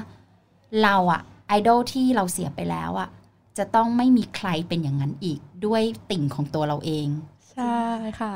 [0.83, 3.09] เราอะไอดอลที่เราเสียไปแล้วอะ
[3.59, 7.07] จะต้องไม่มีใครเป็นอย่างนั้นอีกด้วยติ่งของตัวเราเอง
[7.53, 7.79] ใช่
[8.21, 8.35] ค่ะ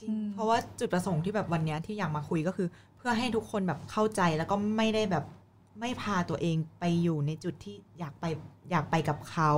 [0.00, 5.24] จริงเพราะว่าจุดประสงค์ที่แบบวันเนี้ยที่อยากมาคุยก็คือ เพื่อให้ทุกคนแบบเข้าใจแล้วก็ไม่ได้แบบ
[5.80, 8.24] ไม่พาตัวเองไปอยู่ในจุดที่อยากไป
[8.70, 9.52] อยากไปกับเขา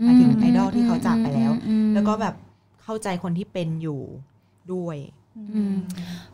[0.00, 2.34] หมายถึงไอดอลที่เขาจากไปแล้วอืมแล้วก็แบบ
[2.82, 4.02] เข้าใจคนที่เป็นอยู่
[4.72, 5.19] ด้วยอืม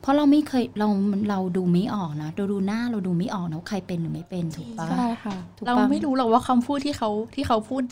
[0.00, 0.88] เพราะเราไม่เคยเรา
[1.30, 7.82] เราดูไม่ออกนะเราดูหน้าเราดูไม่ออกนะว่าใครเป็นหรือไม่เป็นถูกปะใช่ค่ะถูกปะเราไม่รู้หรอกว่าคำพูดที่เขาที่เขาพูด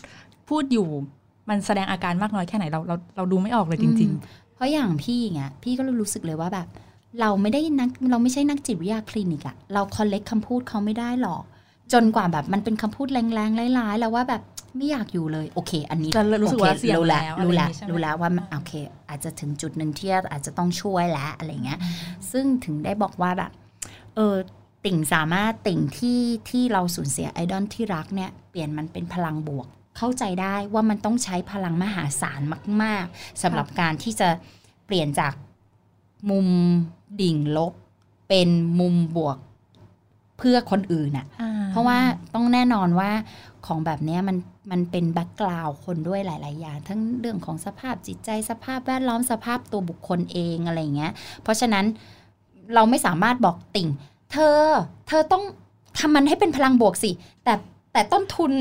[0.49, 0.89] พูดอยู่
[1.49, 4.13] มันแสดงอาการมากน้อยแค่ไหนเราเราเราดูไม่ออกเลยจริง
[4.55, 6.69] เพราะอย่างพี่เงี้ยพี่ก็รู้สึกเลยว่าแบบ
[7.21, 11.43] เราไม่ได้นักเราไม่ใช่นักจิตวิทยาคลินิกอะเราคอลเลกคำพูดเขาไม่ได้หรอก
[11.93, 14.43] จนกว่าแบบมันเป็นคำพูดแรงๆร้ายๆแล้วว่าแบบ
[14.77, 18.73] ไม่อยากอยู่เลย โอเค อันนี้จะรู้สึกโอคว่าเสี่ยงรู้แล้วแล้วรู้แล้วอะไรอย่างงี้ใช่ไหมรู้แล้วว่ามันโอเค
[19.09, 21.79] อาจจะถึงจุดหนึ่งที่อาจจะต้องช่วยแล้วอะไรเงี้ย
[22.33, 23.53] ซึ่งถึงได้บอกว่าแบบ
[24.15, 24.37] เออ
[24.85, 29.67] ติ่งสามารถติ่งที่ที่เราสูญเสียไอดอลที่รักเนี่ยเปลี่ยนมันเป็นพลังบวก
[29.99, 32.41] เข้าใจได้ว่ามันต้องใช้พลังมหาศาล
[32.83, 34.29] มาก ๆสำหรับการที่จะ
[34.87, 35.33] เปลี่ยนจาก
[36.31, 36.49] มุม
[37.21, 37.73] ดิ่งลบ
[38.29, 38.49] เป็น
[38.81, 39.39] มุมบวก
[40.39, 41.99] เพื่อคนอื่นน่ะๆอ่เพราะว่า
[42.35, 43.11] ต้องแน่นอนว่า
[43.67, 44.37] ของแบบเนี้ยมัน
[44.71, 51.85] มันเป็นแบ็กกราวคนด้วยหลาย ๆ อย่าง ทั้งเรื่องของสภาพจิตใจสภาพแวดล้อมสภาพตัวบุคคลเองอะไรอย่างเงี้ย เพราะฉะนั้น
[52.75, 53.89] เราไม่สามารถบอกติ่ง
[54.33, 54.61] เธอ
[55.09, 55.45] เธอต้อง
[55.99, 57.11] ทำมันให้เป็นพลังบวกสิ
[57.45, 57.55] แต่
[57.93, 58.53] แต่ต้นทุน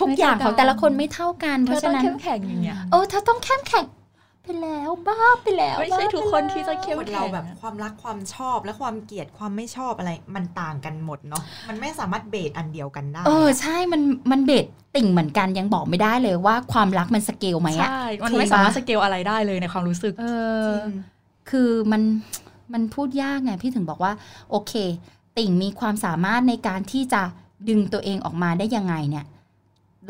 [0.00, 3.84] ทุกอย่างของแต่ละคนไม่เท่ากัน เพเธอราะต้อฉะงนั้นเข้มแข็งอย่างเงี้ยเออเธอต้องเข้มแข็ง
[4.42, 14.00] ไปแล้วบ้าไปแล้วไม่ใช่บ้าทุกไปคนแล้วที่จะเข้มคนแข็เรางแบบความรักความชอบและความเกลียดความไม่ชอบอะไรมันต่างกันหมดเนาะมันไม่สามารถ base อันเดียวกันได้เออใช่มัน
[14.30, 20.26] มันเป็นติ่งเหมือนกันยังบอกไม่ได้เลยว่าความรักมันสเกลไหมอะใช่มันถูกไม่สามารถปะสเกลอะไรได้เลยในความรู้สึกเออ
[20.66, 20.94] จริง
[21.50, 22.02] คือมัน
[22.72, 24.12] มันพูดยากไงพี่ถึงบอกว่า
[24.50, 24.72] โอเค
[25.38, 27.22] ติ่งมีความสามารถในการที่จะ
[27.68, 29.26] ดึงตัวเองออกมาได้ยังไงเนี่ย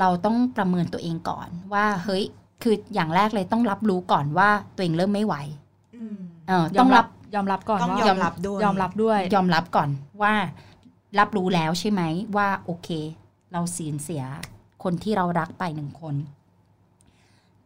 [0.01, 2.25] เราต้องประเมินตัวเองก่อนว่าเฮ้ย
[2.63, 5.35] คืออย่างแรกเลยต้องรับรู้ก่อนว่าตัวเองเริ่มไม่ไหว
[5.97, 6.19] อืม
[6.49, 9.89] เออยอต้อมงรัรับบยอมรับก่อนต้องว่ายอมรับด้วยยอมรับด้วย ยอมรับก่อน
[10.23, 10.35] ว่า
[11.19, 12.03] รับรู้แล้วใช่ไหม
[12.37, 12.89] ว่าโอเค
[13.53, 14.23] เราสูญเสีย
[14.83, 16.15] คนที่เรารักไปหนึ่งคน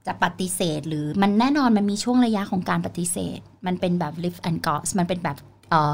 [0.07, 5.37] จะปฏิเสธหรือมันแน่นอนมันมีช่วงระยะของการปฏิเสธ มันเป็นแบบ live and g o s มันเป็นแบบ
[5.70, 5.92] เออ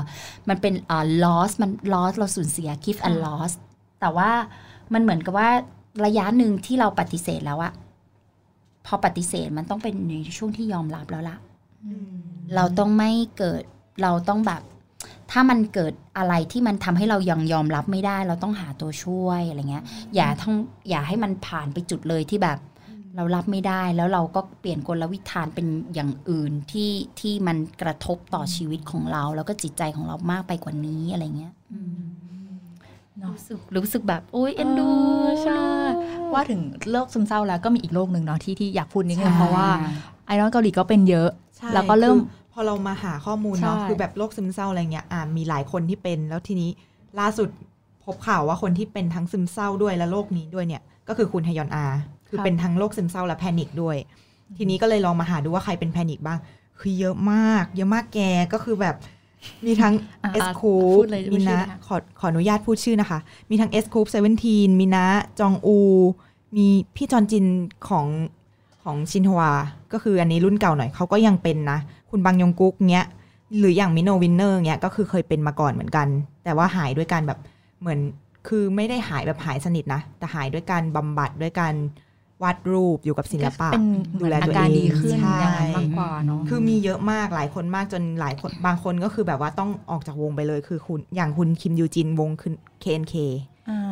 [0.49, 3.53] มันเป็นเอ่อ loss มัน loss เราสูญเสีย give and ค่ะ loss
[4.01, 4.31] แต่ว่า
[4.95, 5.51] มันเหมือนกับว่า
[6.05, 7.73] ระยะหนึ่งที่เราปฏิเสธแล้วอะ
[8.87, 11.37] พอปฏิเสธมันต้องเป็นในช่วงที่ยอมรับแล้วล่ะ
[11.87, 12.12] อืม
[12.55, 13.62] เราต้องไม่เกิด
[14.03, 14.62] เราต้องแบบ
[15.31, 20.55] ถ้ามันเกิดอะไรที่มันทำให้เรายังยอมรับไม่ได้ เราต้องหาตัวช่วยอะไรเงี้ย อย่าทั้ง
[20.88, 22.59] อย่าให้มันผ่านไปจุดเลยที่แบบ
[23.16, 26.90] เรารับไม่ได้แล้วเราก็เปลี่ยนกลวิธานเป็นอย่างอื่นที่
[27.21, 32.39] ที่มันกระทบต่อชีวิตของเรา แล้วก็จิตใจของเรามากไปกว่านี้อะไรเงี้ยเนาะ
[33.29, 34.89] รู้สึกรู้สึกแบบโอ๊ยเอ็นดู
[35.23, 35.63] เออใช่
[36.33, 36.61] ว่าถึง
[36.93, 39.67] โรคซึมเศร้าแล้วก็มีอีกโรคหนึ่งเนาะที่ที่อยากพูดนิดนึใช่งเพราะว่า
[40.27, 46.71] ไอดอลเกาหลีก็เป็นเยอะใช่แล้วก็เริ่มคือพอเรามาหาข้อมูลเนาะใช่คือแบบโรคซึมเศร้าอะไรเงี้ยอ่ามีหลายคนที่เป็นแล้วทีนี้
[47.21, 47.49] ล่าสุด
[48.05, 51.87] พบข่าวว่าคนที่เป็นทั้งซึมเศร้าด้วยและโรคนี้ด้วยเนี่ยก็คือคุณฮยอนอา
[52.29, 53.97] คือเป็นทั้งโรคซึมเศร้าและ panic ด้วย
[54.57, 56.39] ทีนี้ก็เลยลองมาหาดูว่าใครเป็น panic บ้าง
[56.81, 58.21] คือเยอะมาก เยอะมากแก
[58.53, 58.97] ก็คือแบบ
[59.66, 63.18] มีทั้งอะเอสอะคูพูดเลยพูมีดชื่อนะนะคะขอขออนุญาตพูดชื่อนะคะ
[63.50, 65.07] มีทั้ง S.Coups Seventeen มีนะ
[65.40, 65.79] จองอู
[66.57, 67.46] มีพี่จอนจิน
[67.88, 68.07] ของ
[68.83, 69.50] ของชินฮวา
[69.92, 71.79] ก็คืออันนี้รุ่นเก่าหน่อยเขาก็ยังเป็นนะ
[72.11, 73.07] คุณบังยงกุ๊กเนี้ย
[73.59, 76.09] หรืออย่างมิโน WINNER เนี้ย ก็คือเคยเป็นมาก่อนเหมือนกัน
[76.44, 77.38] แต่ว่าหายด้วยการแบบ
[77.81, 78.00] เหมือน
[78.48, 81.74] คือไม่ได้หายแบบหายสนิทนะ แต่หายด้วยการบำบัดด้วยการ
[82.42, 83.85] วาดรูปอยู่กับศิลปะเป็น
[84.20, 93.14] ดูแลอาตัวการเองดีขึ้นใช่อย่างนั้นมากกว่าเนาะคือมีเยอะมากหลายคนมากจนหลายคนบางคนก็คือแบบว่าต้องออกจากวงไปเลยคือคุณอย่างคุณคิมยูจินวงคือ KNK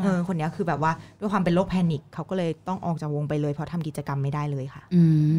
[0.03, 5.03] เออคนเนี้ยคือแบบว่าด้วยความเป็นโรค panic เขาก็เลยต้องออกจากวงไปเลยเพราะทำกิจกรรมไม่ได้เลยค่ะ อื
[5.37, 5.39] ม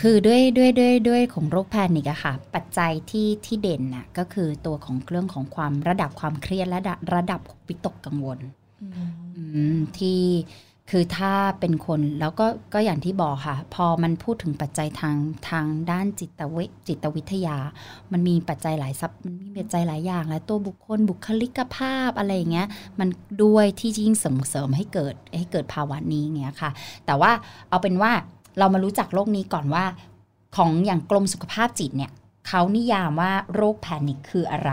[0.00, 8.38] คือด้วยด้วยด้วยด้วยของโรค panic อะค่ะ ปัจจัยที่ที่เด่นน่ะก็คือตัวของเรื่องของความระดับความเครียดและระดับระดับวิตกกังวล
[9.36, 9.42] อื
[9.74, 10.20] มที่
[10.90, 15.16] คือถ้าเป็นคนแล้วก็ก็อย่างที่บอกค่ะ พอมันพูดถึงปัจจัยทาง
[15.48, 17.56] ทางด้านจิตวิจิตวิทยา
[18.12, 22.68] มันมีปัจจัยหลายซับมันมีปัจจัยหลายอย่างและตัวบุคคลบุคลิกภาพอะไรอย่างเงี้ย
[22.98, 23.08] มัน
[23.42, 26.70] ด้วยที่ยิ่งส่งเสริมให้เกิดให้เกิดภาวะนี้เงี้ยค่ะ
[27.06, 27.30] แต่ว่า
[27.68, 28.12] เอาเป็นว่า
[28.58, 29.84] เรามารู้จักโรคนี้ก่อนว่า
[30.56, 32.10] ของอย่างกรมสุขภาพจิตเนี่ย
[32.46, 34.72] เขานิยามว่าโรค panic คืออะไร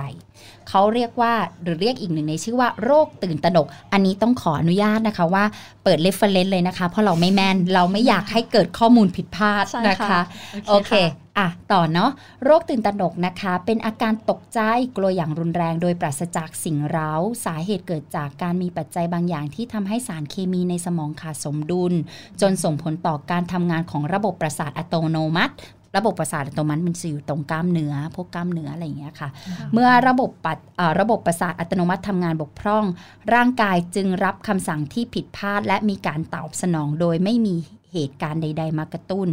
[0.69, 1.33] เขาเรียกว่า
[1.63, 5.43] หรือเรียกอีกหนึ่งในชื่อว่าโรคตื่นตระหนก อันนี้ต้องขออนุญาตนะคะว่า
[5.83, 10.21] เปิด reference เลยนะคะ เพราะเราไม่แม่นเราไม่อยากให้เกิดข้อมูลผิดพลาดใช่นะคะค่ะ
[10.67, 10.91] โอเค
[11.37, 12.11] อะต่อเนาะ
[12.43, 14.59] โรคตื่นตระหนกนะคะ เป็นอาการตกใจ
[14.97, 17.11] กลัวอย่างรุนแรงโดยปราศจากสิ่งเร้า
[17.45, 21.93] สาเหตุเกิดจากการมีปัจจัยบางอย่างที่ทำให้สารเคมีในสมองขาดสมดุล
[22.41, 25.53] จนส่งผลต่อการทำงานของระบบประสาทอัตโนมัติ
[25.97, 29.29] ระบบประสาทอัตโนมัติมันจะอยู่ตรงกล้ามเนื้อพวกกล้ามเนื้ออะไรอย่างเงี้ยค่ะ
[29.73, 32.85] เมื่อระบบปัดเอ่อระบบประสาทอัตโนมัติทำงานบกพร่อง
[33.33, 37.55] ร่างกายจึงรับคำสั่งที่ผิดพลาด และมีการตอบสนองโดยไม่มี
[37.93, 39.27] เหตุการณ์ใด ๆ มากระตุ้น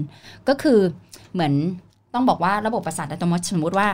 [0.48, 0.80] ก็คือ
[1.32, 1.52] เหมือน
[2.14, 3.88] ต้องบอกว่าระบบประสาทอัตโนมัติสมมติว่า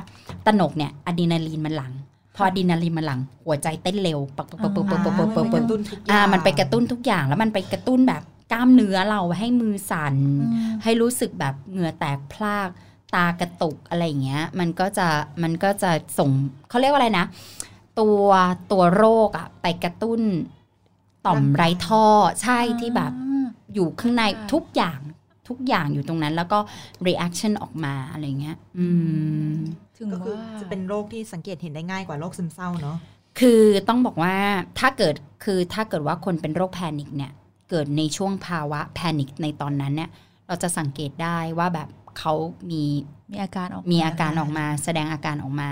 [0.47, 1.93] ตระหนกเนี่ยอะดรีนาลีนมันหลัง
[2.37, 10.17] พออะดรีนาลีนมันหลัง หัวใจเต้นเร็วปักปักปักปักปักปักปักปักปักตุ้นทุกอย่าอ่างมันไปกระตุ้นทุกอย่างแล้วมันไปกระตุ้นแบบ กล้ามเนื้อเราให้มือสั่น
[10.83, 12.69] ให้รู้สึกแบบเหงื่อแตกพลาก
[13.15, 15.09] ตากระตุกอะไรอย่างเงี้ย มันก็จะ
[15.43, 16.31] มันก็จะส่ง
[16.69, 17.27] เขาเรียกว่าอะไรนะ
[18.01, 18.27] ตัว
[18.73, 20.21] ตัวโรคอะไปกระตุ้น
[21.27, 22.05] ต่อมไร้ท่อ
[22.43, 23.13] ใช่ที่แบบ
[23.75, 25.01] อยู่ข้างในค่ะทุกอย่าง
[25.49, 26.59] ทุกอย่างอยู่ตรงนั้นแล้วก็
[27.07, 28.87] reaction ออกมาอะไรเงี้ย อื
[29.51, 29.55] ม
[29.97, 32.99] ถึงก็คือว่าจะเป็นโรคที่สังเกตเห็นได้ง่ายกว่าโรคซึมเศร้าเนาะ
[33.41, 34.35] คือต้องบอกว่า
[34.79, 37.33] ถ้าเกิดคือถ้าเกิดว่าคนเป็นโรคแพนิคเนี่ย
[37.71, 40.11] เกิดในช่วงภาวะแพนิคในตอนนั้นเนี่ย
[40.49, 42.35] เราจะสังเกตได้ว่าแบบเขา
[42.71, 42.85] มี
[43.33, 45.71] มีอาการออกมีอาการออกมา แสดงอาการออกมา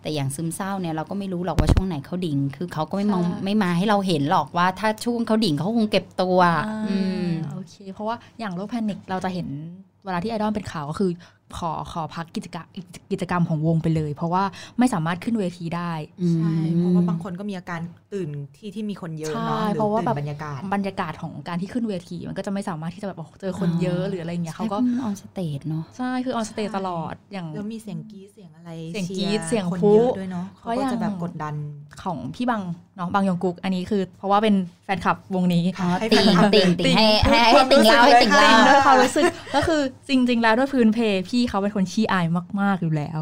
[0.00, 9.48] แต่อย่างซึมเศร้าเนี่ยเราก็ไม่รู้หรอกว่าช่วงไหนเขาดิ่ง คือเขาก็ไม่มองไม่มาให้เราเห็นหรอกว่า ถ้าช่วงเขาดิ่งเขาคงเก็บตัวอ่าอืมโอเค เพราะว่าอย่างโรค panic เราจะเห็น
[10.04, 11.10] เวลาที่ไอดอลเป็นข่าวก็คือ
[11.56, 12.66] ขอขอพักกิจกรรม
[13.12, 14.44] กิจกรรมของวงไปเลย เพราะว่า
[14.78, 15.92] ไม่สามารถขึ้นเวทีได้
[16.32, 17.80] ใช่เพราะว่าบางคนก็มีอาการ
[18.14, 31.54] ตื่นที่ที่มีคนเยอะเนาะใช่หรือเพราะว่าตื่แบบนบรรยากาศบรรยากาศของการที่ขึ้นเวที มันก็จะไม่สามารถที่จะแบบโอ้โหเจอคนเยอะหรืออะไรอย่างเงี้ยเขาก็ on stage เนาะใช่คือ on stage ใช่ตลอดอย่างแล้วมีเสียงกรี๊ดเสียงอะไรเสียงกรี๊ดเชีร์เสียงคนพลุเยอะด้วยเนาะเขาเพราะก็อย่างจะแบบกดดัน
[32.02, 32.62] ของพี่บัง
[32.96, 40.98] เนาะบังยองกุกอันนี้คือ เพราะว่าเป็นแฟนคลับวงนี้อ๋อให้ติงแฟนคลับติงติงให้ให้ให้ความติงรู้สึกเล่าให้เลยติงค่ะเล่าด้วยความรู้สึกก็คือจริง ๆ แล้วด้วยพื้นเพ
[41.28, 42.26] พี่เขาเป็นคนขี้อาย
[42.60, 43.20] มาก ๆอยู่แล้ว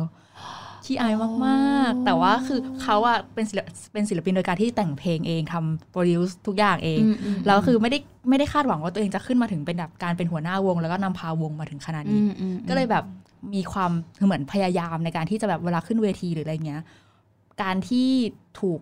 [0.90, 1.14] ขี้อาย
[1.46, 7.98] มากๆ แต่ว่าคือเขาอะเป็นศิลปเป็นศิลปินโดยการที่แต่งเพลงเองทำโปรดิวซ์ทุกอย่างเองอืมอืมแล้วคือไม่ได้
[8.28, 13.04] ไม่ได้คาดหวังว่าตัวเองจะขึ้นมาถึงเป็นแบบการเป็นหัวหน้าวง แล้วก็นำพาวงมาถึงขนาดอืนี้มอืมก็เลยแบบ
[13.54, 16.82] มีความคือเหมือนพยายามในการที่จะแบบเวลาขึ้นเวทีหรืออะไรเงี้ย
[17.62, 18.08] การที่
[18.60, 18.78] ถูก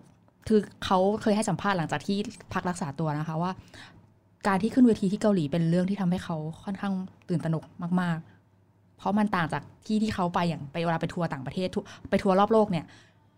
[0.47, 2.17] คือเขาเคยให้สัมภาษณ์หลังจากที่
[2.53, 3.51] พักรักษาตัวนะคะว่า
[4.47, 6.93] การที่ขึ้นเวทีที่เกาหลีเป็นเรื่องที่ทำให้เขาค่อนข้าง
[7.29, 7.63] ตื่นตระหนก
[8.01, 8.28] มากๆ
[8.99, 12.85] เพราะมันต่างจากที่ที่เขาไปอย่างไปเวลาไปทัวร์ต่างประเทศทัวไปทัวร์รอบโลกเนี่ย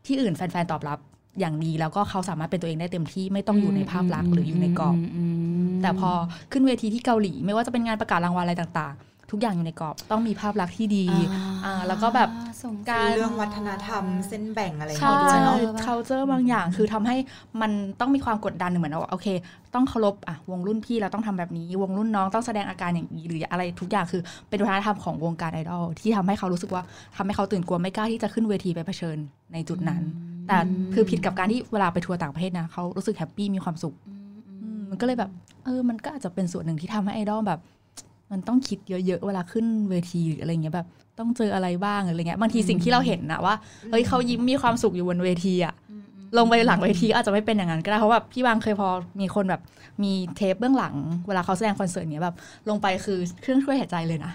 [0.06, 1.00] ที่อื่นแฟนๆตอบรับ
[1.40, 5.00] อย่างดีแล้วก็เขาสามารถเป็นตัวเองได้เต็มที่ไม่ต้องอยู่ในภาพลักษณ์หรืออยู่ในกรอบม
[5.82, 6.12] แต่พอ
[6.52, 11.06] ขึ้นเวทีที่เกาหลี ไม่ว่าจะเป็นงานประกาศรางวัลอะไรต่างๆ ทุกอย่างอยู่ในกรอบ ต้องมีภาพลักษณ์ที่ดี
[11.66, 12.30] อ่าแล้วก็แบบ
[12.64, 17.18] สงการเรื่องวัฒนธรรมเส้นแบ่งอะไรใช่ด้วยเนาะ culture บางอย่างคือทำให้
[17.62, 19.28] มันต้องมีความกดดันเหมือนว่าโอเค
[19.76, 26.84] ต้องเคารพอะวงรุ่นพี่เราต้องทำแบบนี้ วงรุ่นน้องต้องแสดงอาการอย่างนี้หรืออะไรทุกอย่างคือเป็นวัฒนธรรมของวงการไอดอลที่ทำให้เขารู้สึกว่า
[27.16, 29.18] ทำให้เขาตื่นกลัวไม่กล้าที่จะขึ้นเวทีไปเผชิญ
[29.54, 30.02] ในจุดนั้น
[30.48, 30.58] แต่
[30.94, 33.96] คือผิดกับการที่เวลาไปทัวร์ต่างประเทศนะเขารู้สึก happy มีความสุข
[34.62, 35.32] อืมมันก็เลยแบบ
[35.66, 37.60] เออมันก็อาจจะเป็นส่วนหนึ่งที่ทำให้ไอดอลแบบ
[38.32, 40.88] มันต้องคิดเยอะๆเวลาขึ้นเวทีหรืออะไรเงี้ยแบบ
[41.20, 43.56] ต้องเจออะไรบ้างหรืออะไรเงี้ยบางทีสิ่งที่เราเห็นนะว่า
[43.92, 45.74] เฮ้ยเขายิ้มมีความสุขอยู่บนเวทีอะ
[46.38, 48.90] ลงไปหลังเวทีก็อาจจะไม่เป็นอย่างนั้นก็ได้เพราะแบบพี่บางเคยพอ
[49.20, 49.62] มีคนแบบ
[50.04, 50.96] มีเทปเบื้องหลัง
[51.28, 52.36] เวลาเขาแสดงคอนเสิร์ตเนี้ยแบบ
[52.70, 54.34] ลงไปคือเครื่องช่วยหายใจเลยนะ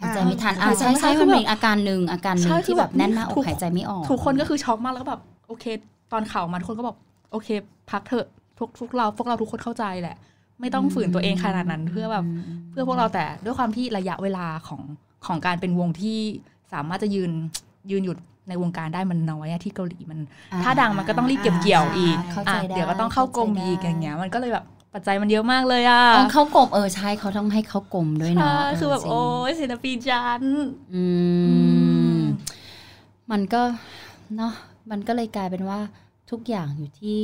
[0.00, 5.64] หายใจไม่ทันอ่าหายใจใช่ไม่ทัใช่นคืมันอแบบเป็นอาการหนึ่งอาการหนึ่งใช่คือที่แบบแบบแน่นหน้าอทุกกหายใจไม่ออกทุกคนก็คือช็อกมากแล้วก็แบบโอเค
[6.12, 6.96] ตอนข่าวมาทุกคนก็บอก
[7.32, 7.48] โอเค
[7.90, 8.26] พักเถอะ
[8.58, 10.16] พวกพวกเราพวกเราทุกคนเข้าใจแหละ
[10.60, 12.24] ไม่ต้องฝืนตัวเองขนาดนั้น เพื่อแบบ
[12.70, 14.82] เพื่อพวกเราแต่ด้วยความที่ระยะเวลาของ
[15.26, 16.18] ของการเป็นวงที่
[16.72, 17.30] สามารถจะยืน
[17.90, 20.18] ยืนหยุดในวงการได้มันน้อยอะที่เกาหลีมัน
[20.52, 24.64] อ่าถ้าดังมันก็ต้องรีบเก็บเกี่ยวอีกเข้าใจอะได้เดี๋ยวก็ต้องเข้ากรมอีกเข้าใจได้อย่างเงี้ยมันก็เลยแบบ
[24.94, 30.42] ปัจจัยมันเยอะมากเลยอะอ๋อเข้ากลมเออใช่เขาต้องให้เข้ากลมด้วยเนาะใช่คือแบบจริงโอ้ยศิลปินจัน
[30.94, 31.02] อื
[32.18, 32.20] ม
[33.30, 33.62] มันก็
[34.36, 34.52] เนาะ
[34.90, 35.78] มันก็เลยกลายเป็นว่า
[36.30, 37.18] ทุกอย่างอยู่ที่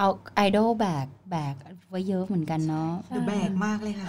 [0.00, 1.54] เอาไอดอลแบกแบก
[1.90, 4.08] ไว้เยอะเหมือนกันเนาะดูแบกมากเลยค่ะ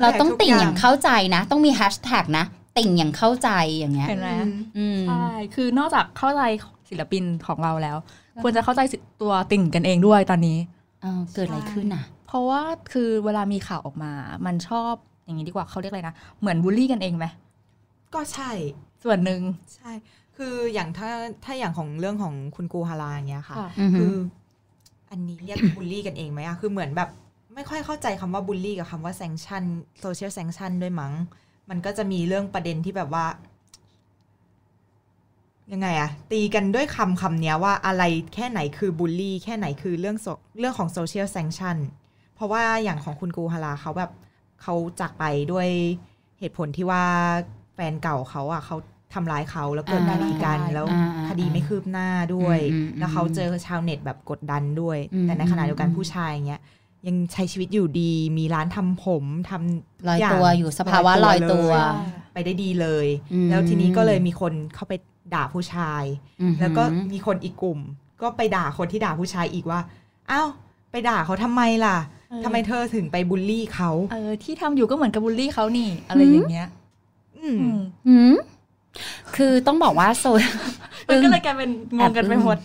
[0.00, 2.44] เราต้องแบกทุกติ่งอย่างอย่างเข้าใจนะ ต้องมีแฮชแท็กนะ
[2.78, 4.30] ติ่งอย่างเข้าใจอย่างเงี้ยเห็นไหม
[4.78, 6.42] อืมใช่คือนอกจากเข้าใจ
[6.88, 7.96] ศิลปินของเราแล้ว
[8.42, 8.80] ควรจะเข้าใจ
[9.22, 10.58] ตัวติ่งกันเองด้วยตอนนี้
[11.02, 14.12] เออเกิดอะไรขึ้นอะเพเพราะว่าคือเวลามีข่าวออกมา
[14.46, 14.92] มันชอบ
[15.24, 17.26] อย่างนี้ดีกว่าเขาเรียกอะไรนะเหมือนบูลลี่กันเองไหม
[18.14, 18.50] ก็ใช่
[19.04, 19.40] ส่วนหนึ่ง
[19.74, 19.90] ใช่
[20.36, 21.10] คืออย่างถ้า
[21.44, 23.86] ถ้าอย่างของเรื่องของคุณกูฮาราอย่างเงี้ยค่ะค่ะอื
[25.12, 27.08] อันนี้เรียกบูลลี่กันเองไหมอะคือเหมือนแบบ
[27.54, 31.12] ไม่ค่อยเข้าใจคำว่าบูลลี่กับคำว่า sanction social sanction ด้วยมั้ง
[31.70, 33.26] มันก็จะมีเรื่องประเด็นที่แบบว่า
[35.72, 38.02] ยังไงอะตีกันด้วยคำคำเนี้ยว่าอะไร
[38.34, 40.26] แค่ไหนคือบูลลี่แค่ไหนคือเรื่องโซ
[40.58, 41.76] เรื่องของ social sanction
[42.34, 44.10] เพราะว่าอย่างของคุณกูฮาราเขาแบบ
[44.62, 45.68] เขาจากไปด้วย
[46.38, 47.04] เหตุผลที่ว่า
[47.74, 48.76] แฟนเก่าเขาอะเขา
[49.14, 56.60] ทำร้ายเขาแล้วเกิดอ่าคดีกัน แล้วอ่าอ่าคดีไม่คืบหน้าด้วยอืมอืมแล้วเขาเจอชาวเน็ตแบบกดดันด้วยอืมแต่ในขณะเดียวกันอืมผู้ชายอย่างเงี้ย
[57.06, 61.76] ยังใช้ชีวิตอยู่ดี มีร้านทำผมทำลอยางตัวอยู่สภาวะลอยตัวเล
[62.32, 64.92] ไปได้ดีเลยอืมแล้วทีนี้ก็เลยมีคนเข้าไป
[65.34, 66.04] ด่าผู้ชาย
[66.42, 67.78] อือหือแล้วก็มีคนอีกกลุ่ม
[68.22, 69.80] ก็ไปด่าคนที่ด่าผู้ชายอีกว่า
[70.30, 70.48] อ้าว
[70.90, 71.96] ไปด่าเขาทำไมล่ะ
[72.30, 76.68] เออทำไมเธอถึงไปบูลลี่เขาเออที่ทำอยู่ก็เหมือนกับบูลลี่เขานี่ อะไรอย่างเงี้ย
[77.38, 78.34] อืมอืมหืม
[79.36, 80.24] คือต้องบอกว่าโซ
[81.08, 82.58] มันก็เลยกลายเป็นงงกันไปหมด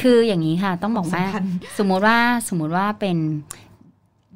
[0.00, 1.44] คืออย่างนี้ค่ะ ต้องบอกว่าสำคัญ
[1.78, 3.18] สมมุติว่าสมมุติว่าเป็น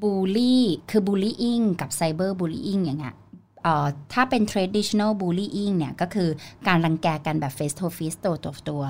[0.03, 3.15] บูลลี่คือ bullying กับ cyberbullying อย่างเงี้ย
[3.63, 6.29] เอ่อถ้าเป็น traditional bullying เนี่ยก็คือ
[6.69, 8.83] การรังแกกันแบบ face to face ตัวต่อตัว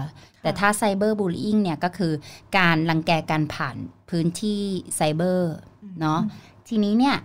[0.43, 2.13] แต่ถ้า cyber bullying เนี่ยก็คือ
[2.59, 3.77] การรังแกกันผ่าน
[4.11, 4.63] พื้นที่
[4.97, 5.55] ไซเบอร์
[6.01, 6.21] เนาะ
[6.69, 7.17] ทีนี้เนี่ย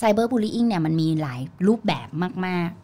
[0.00, 2.83] cyber bullying เนี่ยมันมีหลายรูปแบบมากๆ Sa- เ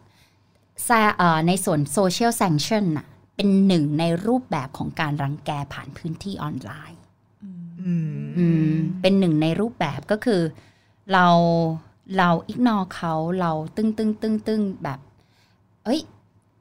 [1.47, 6.99] ในส่วน social sanction น่ะเป็นหนึ่งในรูปแบบของการรังแกผ่านพื้นที่ออนไลน์
[7.43, 10.41] อืมอืมเป็นหนึ่งในรูปแบบก็คือ
[11.13, 11.27] เรา
[12.17, 14.99] เรา ignore เขาเราตึ้งตึ้งตึ้งตึ้งแบบ
[15.85, 16.01] เอ้ย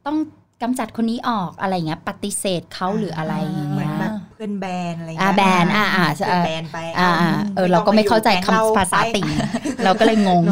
[0.07, 0.19] ต้อง
[0.63, 9.29] กำจัดคนนี้ออกอะไรเงี้ย ปฏิเสธเขาหรืออะไรอย่างเงี้ยเหมือนแบบเพื่อนแบนอะไรอ่าเงี้ยแบนอ่าอ่าเพื่อนแบนไปอ่าอ่าเออเราก็ไม่เข้าใจคำภาษาติ่ง
[9.85, 10.45] เราก็เลยงง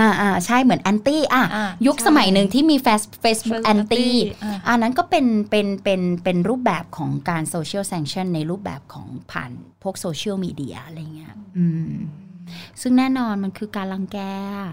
[0.00, 9.50] อ่าอ่าใช่เหมือนแอนตี้อะอ่ายุคสมัยหนึ่งที่มีเฟซเฟซบุ๊กแอนตี้อ่าอันนั้นก็เป็นเป็นเป็นเป็นรูปแบบของการ social sanction ในรูปแบบของผ่าน
[9.82, 11.92] พวกโซเชียลมีเดียอะไรเงี้ยอืม
[12.80, 14.18] ซึ่งแน่นอนมันคือการรังแก
[14.56, 14.72] อะ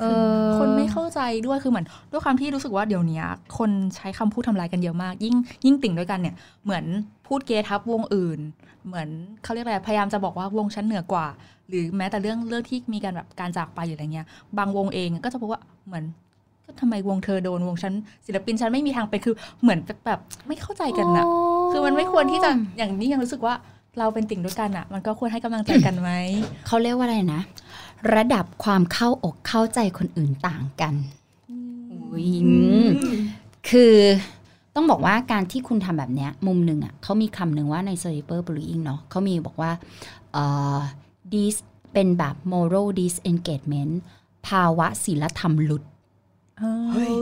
[0.00, 0.04] เอ
[0.40, 3.22] อคนไม่เข้าใจด้วยคือเหมือนด้วยความที่รู้สึกว่าเดี๋ยวนี้
[3.58, 6.34] คนใช้คำพูดทำลายกันเยอะมาก ยิ่งยิ่งติ่งด้วยกันเนี่ย
[6.64, 6.84] เหมือน
[7.26, 8.40] พูดเกทับวงอื่น
[8.86, 9.08] เหมือน
[9.42, 11.26] เขาเรียกอะไรพยายามจะบอกว่าวงฉันเหนือกว่า
[11.68, 14.26] หรือแม้แต่เรื่องเรื่องที่มีการแบบการจากไปหรืออะไรเงี้ย
[14.58, 16.04] บางวงเองก็จะบอกว่าเหมือน
[16.64, 17.94] ก็ทำไมวงเธอโดนวงฉัน
[18.26, 21.24] ศิลปินฉันไม่มีทางไปนคือเหมือนแบบไม่เข้าใจกันนะ
[21.72, 23.54] คือมันไม่ควรที่จะอย่างนี้ยังรู้สึกว่า
[23.98, 26.10] เราเป็นติ่งด้วยกันอะมันก็ควรให้กำลังใจกันไหม
[26.66, 27.40] เขาเรียกว่าอะไรนะ
[28.14, 30.94] ระดับความเข้าอกเข้าใจคนอื่นต่างกัน
[32.10, 32.28] อุ๊ย
[33.68, 33.94] คือ
[34.74, 39.70] ต้องบอกว่าการที่คุณทำแบบเนี้ย มุมหนึ่งอะเขามีคำหนึ่งว่าใน cyber bullying เนาะเขามีบอกว่า
[40.32, 40.76] เอ่อ
[41.32, 41.56] dis
[41.92, 43.94] เป็นแบบ moral disengagement
[44.48, 45.82] ภาวะศีลธรรมหลุด
[46.60, 47.12] เฮ้ย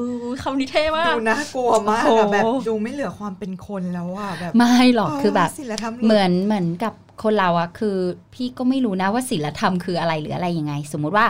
[0.43, 7.97] คำนี้เท่มาก ดูน่ากลัวมากโอ้อะโหแบบดูไม่เหลือความเป็นคนแล้วอะแบบไม่หรอกคือแบบศิลธรรมเหมือนเหมือนกับคนเราอะคือ
[8.35, 11.27] พี่ก็ไม่รู้นะว่าศีลธรรมคืออะไรหรืออะไรยังไง สมมุติว่า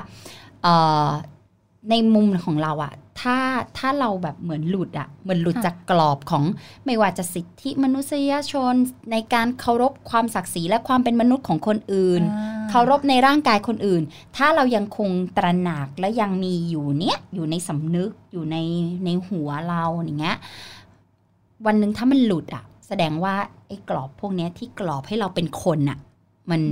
[0.62, 1.06] เอ่อ
[1.90, 3.38] ในมุมของเราอะถ้า
[3.78, 6.44] ถ้าเราแบบเหมือนหลุดอะเหมือนหลุดค่ะจากกรอบของ
[6.86, 8.74] ไม่ว่าจะสิทธิมนุษยชน
[9.12, 12.22] ในการเคารพความศักดิ์ศรีและความเป็นมนุษย์ของคนอื่น
[12.70, 14.02] เคารพในร่างกายคนอื่น
[14.36, 18.56] ถ้าเรายังคงตระหนักและยังมีอยู่เนี้ยอยู่ในสำนึกอยู่ใน
[19.04, 20.36] ในหัวเราอย่างเงี้ย
[21.66, 23.34] วันหนึ่งถ้ามันหลุดอะแสดงว่า
[23.66, 25.98] ไอ้กรอบพวกเนี้ยที่กรอบให้เราเป็นคนอะ
[26.50, 26.62] มัน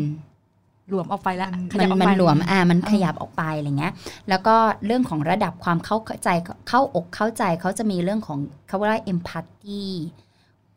[0.90, 3.92] หลวมออกไปแล้วขมัยันบออกมันไปหลวมอ่ามันเออขยับออกไปอะไรเงี้ย
[4.28, 6.28] แล้วก็เรื่องของระดับความเข้าใจ
[6.68, 9.84] เข้าอกเข้าใจเขาจะมีเรื่องของเขาเรียกว่า empathy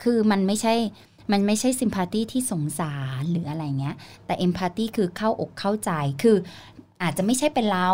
[0.04, 0.74] คือมันไม่ใช่
[1.32, 3.96] มันไม่ใช่ sympathy ที่สงสารหรืออะไรเงี้ย
[4.26, 5.92] แต่ empathy คือเข้าอกเข้าใจ
[6.24, 6.38] คือ
[7.02, 7.90] อาจจะไม่ใช่เป็นเรา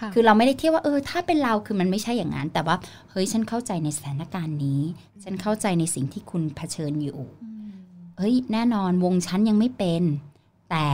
[0.00, 2.76] ค่ะคือเราไม่ได้เทียบว่าเออถ้าเป็นเราคือมันไม่ใช่อย่างนั้น แต่ว่า
[3.10, 4.80] เฮ้ยฉันเข้าใจในสถานการณ์นี้
[5.24, 7.20] ฉันเข้าใจในสิ่งที่คุณเผชิญอยู่
[8.18, 10.02] เฮ้ยแน่นอนวงฉันยังไม่เป็น
[10.70, 10.86] แต่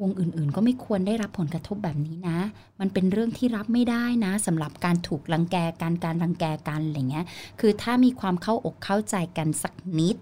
[0.00, 2.38] วงอื่นๆ ก็ไม่ควรได้รับผลกระทบแบบนี้นะ
[2.80, 7.26] มันเป็นเรื่องที่รับไม่ได้นะสำหรับการถูกรังแกการการรังแกกันอะไรเงี้ย
[7.60, 10.16] คือถ้ามีความเข้าอกเข้าใจกันสักนิด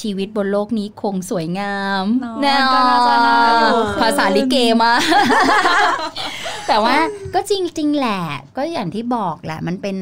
[0.00, 2.38] ชีวิตบนโลกนี้คงสวยงามเนาะ
[2.72, 4.92] ก็น่าจะน่าอยู่ขึ้นภาษาลิเกมา
[6.68, 6.96] แต่ว่า
[7.34, 8.20] ก็จริง ๆ แหละ
[8.56, 9.96] ก็อย่างที่บอกแหละ มันเป็น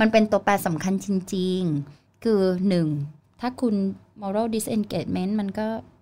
[0.00, 1.60] มันเป็นตัวแปรสำคัญจริง
[1.92, 2.88] ๆ คือหนึ่ง
[3.40, 3.74] ถ้าคุณ
[4.22, 5.93] moral disengagement มันก็อื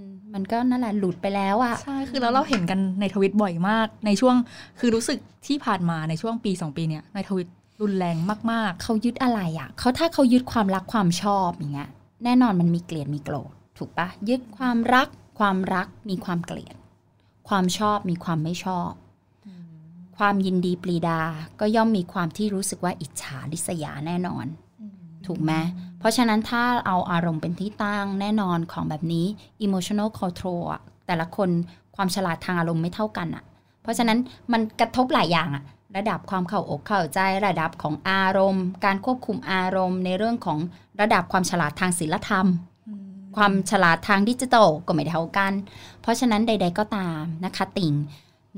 [0.00, 0.02] ม
[0.34, 4.36] มันก็นั่นแหละหลุดไปแล้วอะใช่คือแล้วเราเห็นกันในทวิตบ่อยมาก ในช่วง
[4.78, 7.48] คือรู้สึกที่ผ่านมาในช่วงปีสองปีเนี่ยในทวิต
[7.82, 8.16] รุนแรง
[8.52, 11.90] มากเขายึดอะไรอะ่ะเขาถ้าเขายึดความรักความชอบอย่างเงี้ย
[12.24, 15.08] แน่นอนมันมีเกลียดมีโกรธถูกปะยึดความรัก
[15.38, 16.76] ความรักมีความเกลียด
[17.48, 18.90] ความชอบมีความไม่ชอบ
[20.18, 21.20] ความยินดีปรีดา
[21.60, 24.46] ก็ย่อมมีความที่รู้สึกว่าอิจฉาริษยาแน่นอน
[25.26, 25.52] ถูกไหม
[25.98, 29.26] เพราะฉะนั้นถ้าเอาอารมณ์เป็นที่ตั้งแน่นอนของแบบนี้
[29.66, 31.48] emotional control อะแต่ละคน
[31.96, 33.44] ความฉลาดทางอารมณ์ไม่เท่ากันอะ
[33.82, 34.18] เพราะฉะนั้น
[34.52, 35.64] มันกระทบหลายอย่างอะ
[35.96, 40.58] ระดับความเข้าอกเข้าใจระดับของอารมณ์ การควบคุมอารมณ์ ในเรื่องของ
[41.00, 42.46] ระดับความฉลาดทางศิลธรรม
[43.36, 45.52] ความฉลาดทางดิจิทัลก็ไม่เท่ากัน
[46.00, 47.94] เพราะฉะนั้นใด ๆก็ตามนะคะติ่ง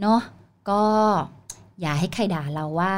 [0.00, 0.20] เนาะ
[0.70, 0.84] ก็
[1.80, 2.94] อย่าให้ใครด่าเราว่า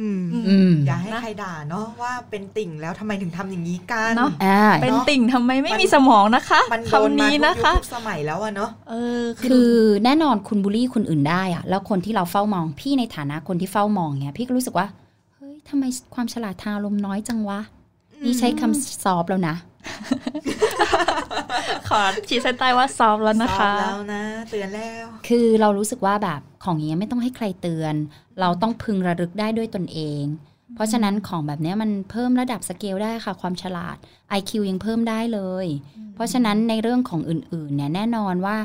[0.00, 9.70] อืมอืมอย่าให้ใครด่าเนาะว่าเป็นติ่งแล้วทำไมถึงทำอย่างนี้กันเนอะอ่าเป็นติ่งทำไมไม่มีสมองนะคะมันโดนคำมานี้ทุกนะยุคคะทุกสมัยแล้วอะเนาะเออคือ
[10.04, 14.86] แน่นอนคุณบูลลี่คนอื่นได้อะแล้วคนที่เราเฝ้ามองพี่ในฐานะคนที่เฝ้ามองเนี่ยพี่ก็รู้สึกว่า
[15.36, 15.84] เฮ้ยทำไม
[16.14, 17.60] ความฉลาดทางอารมณ์น้อยจังวะ
[18.24, 19.54] นี่ใช้คำซอฟต์แล้วนะ
[21.88, 27.94] ขอขีดเส้นใต้ว่าซอฟต์แล้วนะคะสอบแล้วนะเตือนแล้ว คือเรารู้สึกว่าแบบของอย่างเงี้ยไม่ต้องให้ใครเตือน
[28.40, 30.22] เราต้องพึงระลึกได้ด้วยตนเอง
[30.74, 33.96] เพราะฉะนั้นของแบบเนี้ยมันเพิ่มระดับสเกลได้ค่ะ ความฉลาด
[34.38, 35.66] IQ ยังเพิ่มได้เลย
[36.14, 38.56] เพราะฉะนั้นในเรื่องของอื่นๆเนี่ยแน่นอนว่า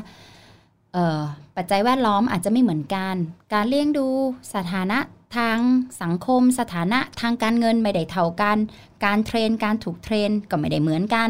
[0.92, 1.20] เอ่อ
[1.56, 3.14] ปัจจัยแวดล้อมอาจจะไม่เหมือนกัน
[3.52, 4.06] การเลี้ยงดู
[4.54, 4.98] สถานะ
[5.36, 5.58] ทาง
[6.02, 8.56] สังคมสถานะทางการเงินไม่ได้เท่ากัน
[9.04, 11.28] การเทรนการถูกเทรนก็ไม่ได้เหมือนกัน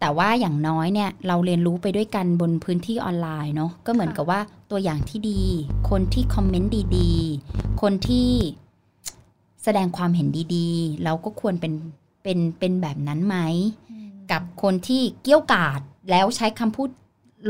[0.00, 5.42] แต่ว่าอย่างน้อยเนี่ยเราเรียนรู้ไปด้วยกันบนพื้นที่ออนไลน์เนาะก็เหมือนกับว่าตัวอย่างที่ดี
[5.90, 8.30] คนที่คอมเมนต์ดีๆ คนที่
[9.62, 11.72] แสดงความเห็นดีๆ เราก็ควรเป็น
[12.22, 13.36] เป็นเป็นแบบนั้นไหม
[14.32, 15.80] กับคนที่เกี้ยวกาด
[16.10, 16.90] แล้วใช้คำพูด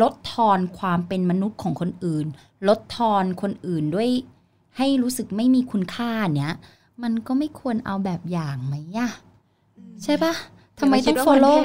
[0.02, 2.26] ลดทอนความเป็นมนุษย์ของคนอื่น
[2.68, 4.10] ลดทอนคนอื่นด้วย
[4.78, 6.54] ให้รู้สึกไม่มีคุณค่าเนี้ย
[7.02, 9.10] มันก็ไม่ควรเอาแบบอย่างไหมอะ
[10.04, 10.34] ใช่ปะ
[10.80, 11.58] ทำไมต้อง follow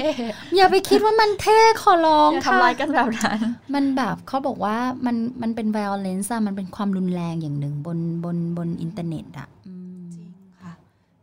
[0.55, 3.39] อย่าไปคิดว่ามันเท่ขอร้องอย่าค่ะทำร้ายกันแบบนั้น
[3.73, 10.29] มันแบบเขาบอกว่ามันมันเป็น violence อะมันเป็นความรุนแรงอย่างหนึ่งบนบนบนอินเทอร์เน็ตอะอืมจริง
[10.61, 10.71] ค่ะ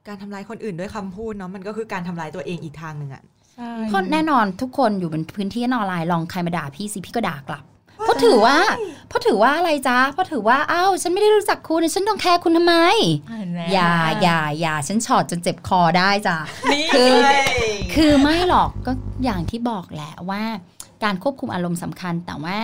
[0.07, 3.23] การทำร้ายคนอื่นด้วยคำพูดเนาะมันก็คือการทำร้ายตัวเองอีกทางหนึ่งอะ
[3.55, 7.65] ใช่เพราะแน่นอนทุกคนอยู่บนพื้นที่ออนไลน์ลองใครมาด่าพี่สิพี่ก็ด่ากลับ
[8.03, 8.57] เพราะถือว่า
[9.09, 12.75] เพราะถือว่าอะไรจ๊ะเพราะถือว่าอ้าวฉันไม่ได้รู้จักคุณฉันต้องแคร์คุณทำไม
[13.39, 13.93] เห็นไหมอย่า
[14.23, 16.37] อย่าอย่าฉันฉอดจนเจ็บคอได้จ้ะ
[16.73, 17.13] นี่คือ
[17.95, 18.93] คือไม่หรอกก็
[19.25, 20.43] อย่างที่บอกแหละว่า
[21.05, 22.59] การควบคุมอารมณ์สำคัญแต่ว่า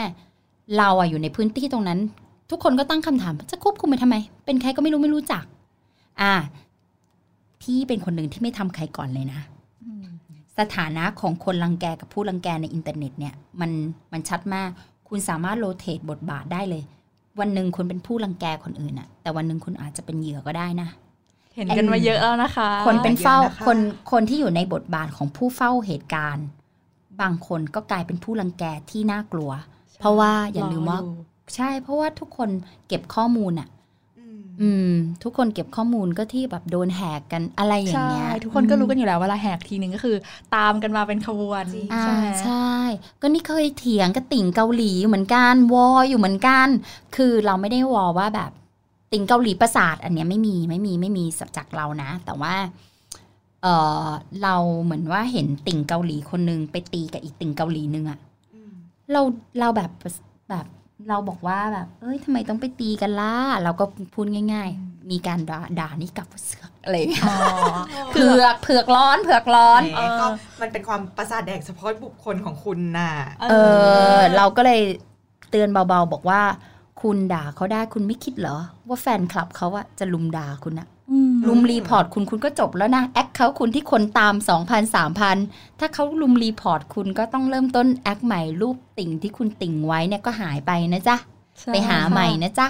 [0.78, 2.00] เราอะอยู่ในพื้นที่ตรงนั้น
[2.50, 5.44] ทุกคนก็ตั้งคำถามจะควบคุมไปทำไม เป็นใครก็ไม่รู้ไม่รู้จัก
[6.22, 6.34] อะ
[7.62, 9.40] พี่เป็นคนหนึ่งที่ไม่ทำใครก่อนเลยนะ
[10.58, 13.70] สถานะของคนรังแกกับผู้รังแกในอินเทอร์เน็ตเนี่ยมัน
[14.12, 14.70] มันชัดมาก
[15.14, 16.82] คุณสามารถ rotate บทบาทได้เลย
[17.40, 20.88] วันหนึ่งคุณเป็นผู้รังแกคนอื่นอะแต่วันหนึ่งคุณอาจจะเป็นเหยื่อก็ได้นะ
[21.56, 23.78] เห็นกันมาเยอะแล้วนะคะ คนเป็นเฝ้าเยอะนะคะคน
[24.12, 26.46] คนที่อยู่ในบทบาทของผู้เฝ้าเหตุการณ์
[27.20, 29.50] บางคนก็กลายเป็นผู้รังแกที่น่ากลัว
[29.98, 30.98] เพราะว่าอย่าลืมว่า
[31.54, 32.48] ใช่ เพราะว่าทุกคน
[32.88, 33.68] เก็บข้อมูลอะ
[34.60, 34.92] อืมอืม
[35.22, 40.16] ทุกคนเก็บข้อมูลก็ที่แบบโดนแหกกันอะไรอย่างใช่เงี้ยทุกคนก็รู้กันอยู่แล้วเวลาแหกทีนึงก็คือ
[40.54, 42.68] ตามกันมาเป็นขบวนจริงอ่าใช่ไหมใช่
[43.20, 46.68] ก็นี่เคยเถียงกับติ่งเกาหลีอยู่เหมือนกันวออยู่เหมือนกัน
[47.16, 48.50] คือเราไม่ได้วอว่าแบบ
[49.12, 52.54] ติ่งเกาหลีประสาท อันเนี้ยไม่มีไม่มีไม่มีสับจากเรานะ แต่ว่า
[53.62, 53.66] เอ
[54.06, 54.08] อ
[54.42, 58.18] เราเหมือนว่าเห็นติ่งเกาหลีคนนึงไปตีกับอีกติ่งเกาหลีนึงอะ
[58.54, 58.72] อืม
[59.12, 59.20] เรา
[59.60, 59.90] เราแบบ
[60.50, 60.66] แบบ
[61.08, 63.84] เราบอกว่าแบบ เอ้ยทำไมต้องไปตีกันล่ะ เราก็
[64.14, 67.38] พูดง่าย ๆ มีการด่าด่านี่กลับว่าเสือกอะไรอย่างเงี้ยอ๋อ
[68.12, 70.26] เผือกเผือกร้อนเผือกร้อนแหมก็
[70.60, 73.12] มันเป็นความประสาทแดกเฉพาะบุคคลของคุณน่ะ
[73.50, 73.54] เอ
[74.16, 74.80] อ เราก็เลย
[75.50, 76.40] เตือนเบาๆบอกว่า
[77.02, 80.91] คุณด่าเขาได้คุณไม่คิดเหรอ ว่าแฟนคลับเขาอะจะรุมด่าคุณอะอืม
[81.48, 84.34] รุม report คุณคุณก็จบแล้วนะแอคเขาคุณที่คนตาม
[84.66, 91.16] 2,000 3,000 ถ้าเขารุม report คุณก็ต้องเริ่มต้นแอคใหม่รูปติ่งที่คุณติ่งไว้เนี่ยก็หายไปนะจ๊ะ
[91.60, 92.68] ใช่ไปหาใหม่นะจ๊ะ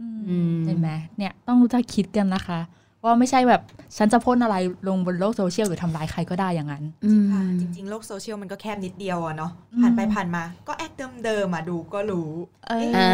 [0.00, 2.60] อืมอืมเห็นไหมเนี่ยต้องรู้จักคิดกันนะคะ
[3.04, 3.62] ว่าไม่ใช่แบบ
[3.96, 4.56] ฉันจะพ่นอะไร
[4.88, 10.92] ลงบนโลกโซเชียลหรือทำร้ายใครก็ได้อย่างนั้นอืมค่ะจริงๆ โลกโซเชียลมันก็แคบนิดเดียวอะเนาะอืมผ่านไปผ่านมา ก็แอค
[11.24, 12.30] เดิมๆมาดูก็รู้
[12.68, 13.08] เอออ่า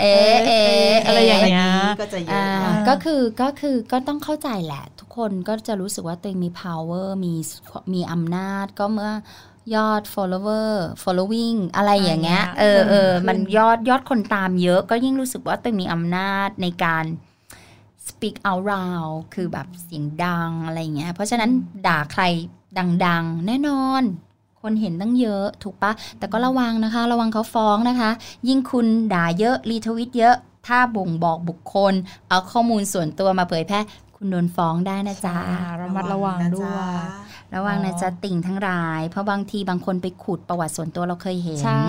[0.00, 1.68] เอะเอะอะไรอย่างเงี้ย
[2.00, 7.34] ก็จะเยอ่าอะนะก็คือก็คือก็ต้องเข้าใจแหละ ทุกคนก็จะรู้สึกว่าตัวเองมี power มี
[7.94, 9.12] มีอำนาจก็เมื่อ
[9.74, 10.70] ยอด follower
[11.02, 17.04] following อะไรอย่างเงี้ยอ่าเออเออขึ้นมันยอดยอดคนตามเยอะก็ยิ่งรู้สึกว่าตัวเองมีอำนาจในการ
[18.10, 21.50] speak out loud คือแบบเสียงดังอะไรอย่างเงี้ย เพราะฉะนั้น
[21.86, 22.22] ด่าใคร
[23.06, 24.02] ดังๆ แน่นอน
[24.60, 28.10] คนเห็นตั้งเยอะถูกปะ แต่ก็ระวังนะคะ ระวังเขาฟ้องนะคะ
[28.48, 30.34] ยิ่งคุณด่าเยอะ รีทวิตเยอะ
[30.66, 31.94] ถ้าบ่งบอกบุคคล
[32.28, 33.80] เอาข้อมูลส่วนตัวมาเผยแพร่
[34.16, 36.94] คุณโดนฟ้องได้นะจ๊ะอ่าระมัดระวังด้วย
[37.54, 41.80] ระวังนะอ๋อจ๊ะติ่งทั้งหลาย เพราะบางทีบางคนไปขุดประวัติส่วนตัวเราเคยเห็นใช่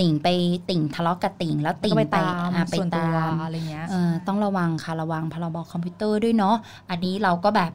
[0.00, 0.28] ติ่งไป
[0.70, 6.56] ติ่งทะเลาะกับติ่ง แล้วติ่งก็ไปไปตามอะไปส่วนตัวตามอะไรเงี้ยเออต้องระวังค่ะระวังพรบคอมพิวเตอร์ด้วยเนาะ
[6.90, 7.72] อันนี้เราก็แบบ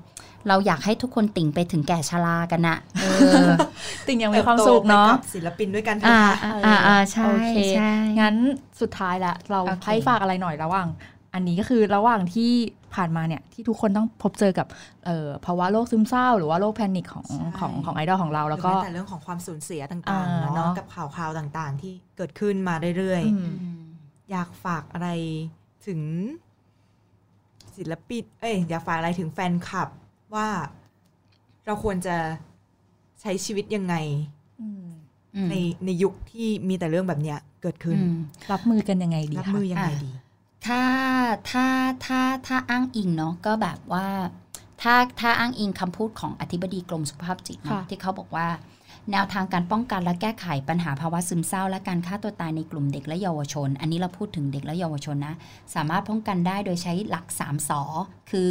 [0.48, 3.06] เราอยากให้ทุกคนติ่งไปถึงแก่ชรากันนะเอ
[3.46, 3.48] อ
[4.08, 8.36] ติ่งยังมีความสุขเนาะติบโตไปกับศิลปินด้วยกันเถอ่าอะค่ะอ่าอ่าใช่โอเคใช่งั้น
[8.82, 10.88] สุดท้ายละเราโอเคให้ฝากอะไรหน่อยระหว่าง
[11.38, 12.52] อันนี้ก็คือระหว่างที่
[12.96, 14.68] ผ่านมาเนี่ยที่ทุกคนต้องพบเจอกับ
[15.06, 25.10] เอ่อภาวะโรคซึมเศร้า หรือว่าโรคแพนิคของใช่ของของไอดอลของเราแล้วก็หรือม้แต่เรื่องของความสูญเสียต่างๆอ่าเนาะเนอะกับข่าวคราวต่างๆ ที่เกิดขึ้นมาเรื่อยอืมอืมๆอยากฝากอะไร
[25.88, 26.02] ถึง
[27.78, 29.90] ศิลปินเอ้ยอยากฝากอะไรถึงแฟนคลับ
[30.36, 30.48] ว่า
[31.66, 32.16] เราควรจะ
[33.22, 33.96] ใช้ชีวิตยังไง
[34.62, 34.86] อืม
[35.36, 38.18] อืมในในยุคที่มีแต่เรื่องแบบเนี้ยเกิดขึ้นอืม
[38.52, 40.12] รับมือกันยังไงดีรับคะมือยังไงอะดี
[40.66, 40.82] ถ้า
[41.50, 41.66] ถ้า
[42.06, 44.08] ถ้าถ้าอ้างอิงเนาะก็แบบว่า
[44.82, 48.48] ถ้าถ้าอ้างอิงคำพูดของอธิบดีกรมสุขภาพจิตเนอะที่เขาบอกว่า
[49.12, 55.36] แนวทางการป้องกันและแก้ไขปัญหาภาวะซึมเศร้า และการฆ่าตัวตายในกลุ่มเด็กและเยาวชน อันนี้เราพูดถึงเด็กและเยาวชนนะ
[55.76, 57.82] สามารถป้องกันได้โดยใช้หลัก3สอ
[58.32, 58.50] คือ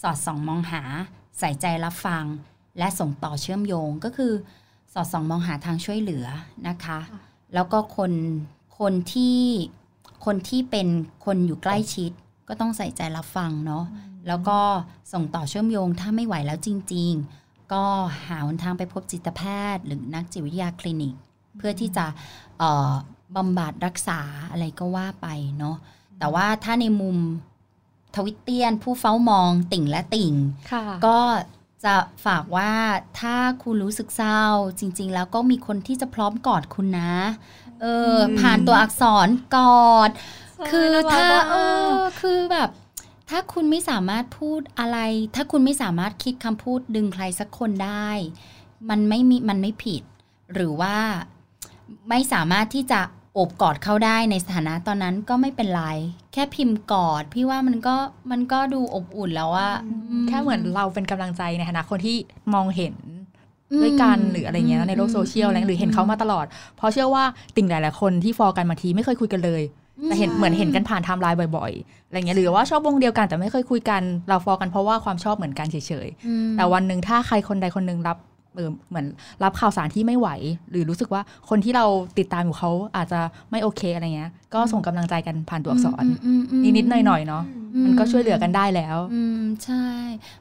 [0.00, 0.82] สอดส่องมองหา
[1.38, 2.24] ใส่ใจรับฟัง
[2.78, 4.32] และส่งต่อเชื่อมโยงก็คือ
[4.92, 6.26] สอดส่องมองหาทางช่วยเหลือ
[6.68, 6.98] นะคะ
[7.54, 8.12] แล้วก็คน
[8.78, 9.38] คนที่
[10.24, 10.88] คนที่เป็น
[11.24, 12.10] คนอยู่ใกล้ชิด
[12.48, 13.84] ก็ต้องใส่ใจรับฟังเนาะ
[14.28, 14.58] แล้วก็
[15.12, 17.12] ส่งต่อเชื่อมโยงถ้าไม่ไหวแล้วจริง
[17.42, 17.84] ๆ ก็
[18.26, 19.40] หาหนทางไปพบจิตแพ
[19.74, 21.14] ทย์ หรือนักจิตวิทยาคลินิก
[21.58, 22.06] เพื่อที่จะ
[22.58, 22.92] เอ่อ
[23.36, 25.26] บำบัดรักษาอะไรก็ว่าไป
[25.58, 25.76] เนาะ
[26.18, 27.16] แต่ว่าถ้าในมุม
[28.16, 30.32] ทวิตเตียน ผู้เฝ้ามองติ่งและติ่ง
[30.72, 31.18] ค่ะก็
[31.84, 31.94] จะ
[32.26, 32.72] ฝากว่า
[33.20, 34.42] ถ้าคุณรู้สึกเศร้า
[34.78, 37.12] จริง ๆ แล้วก็มีคนที่จะพร้อมกอดคุณนะ
[37.82, 40.10] เอออมผ่านตัวอักษรกอด
[40.70, 41.56] คือน่ารักถ้าอะเอ
[41.88, 42.70] อคือแบบ
[43.30, 44.98] ถ้าคุณไม่สามารถพูดอะไร
[45.34, 48.08] ถ้าคุณไม่สามารถคิดคำพูดดึงใครสักคนได้
[48.90, 50.02] มันไม่มีมันไม่ผิด
[50.54, 50.96] หรือว่า
[52.08, 53.00] ไม่สามารถที่จะ
[53.34, 55.84] โอบกอดเขาได้ในสถานะตอนนั้นก็ไม่เป็นไร
[56.32, 57.96] แค่พิมพ์กอด พี่ว่ามันก็
[58.30, 62.16] มันก็ดูอบอุ่นแล้วอะอืมแค่เหมือนเราเป็นกำลังใจในฐานะคนที่
[62.54, 62.94] มองเห็น
[63.82, 66.46] ด้วยกันหรืออะไรเงี้ยในโลกโซเชียลอะไรหรือเห็นเขามาตลอด
[66.76, 67.24] เพราะเชื่อว่า
[67.56, 69.62] ติ่งหลายๆคนที่ฟอลกันบางทีไม่เคยคุยกันเลย
[70.04, 78.18] แต่เห็นเหมือนเห็นกันผ่านไทม์ไลน์บ่อยๆ อะไรเงี้ยหรือว่าชอบวงเดียวกันแต่ไม่เคยคุยกันเราฟอลกันเพราะว่าความชอบเหมือนกันเฉยอืมๆแต่วันหนึ่งถ้าใครคนใดคนหนึ่งรับ
[78.56, 79.06] เออเหมือน
[79.44, 80.28] รับข่าวสารที่ไม่ไหว
[80.70, 81.84] หรือรู้สึกว่าคนที่เรา
[82.18, 87.42] ติดตามอยู่เขาอาจจะไม่โอเคอะไรเงี้ย ก็ส่งกำลังใจกันผ่านตัวอักษรมอืมอืมนิดๆหน่อยๆเนาะ
[87.74, 89.84] อืมันก็ช่วยเหลือกันได้แล้ว อืมใช่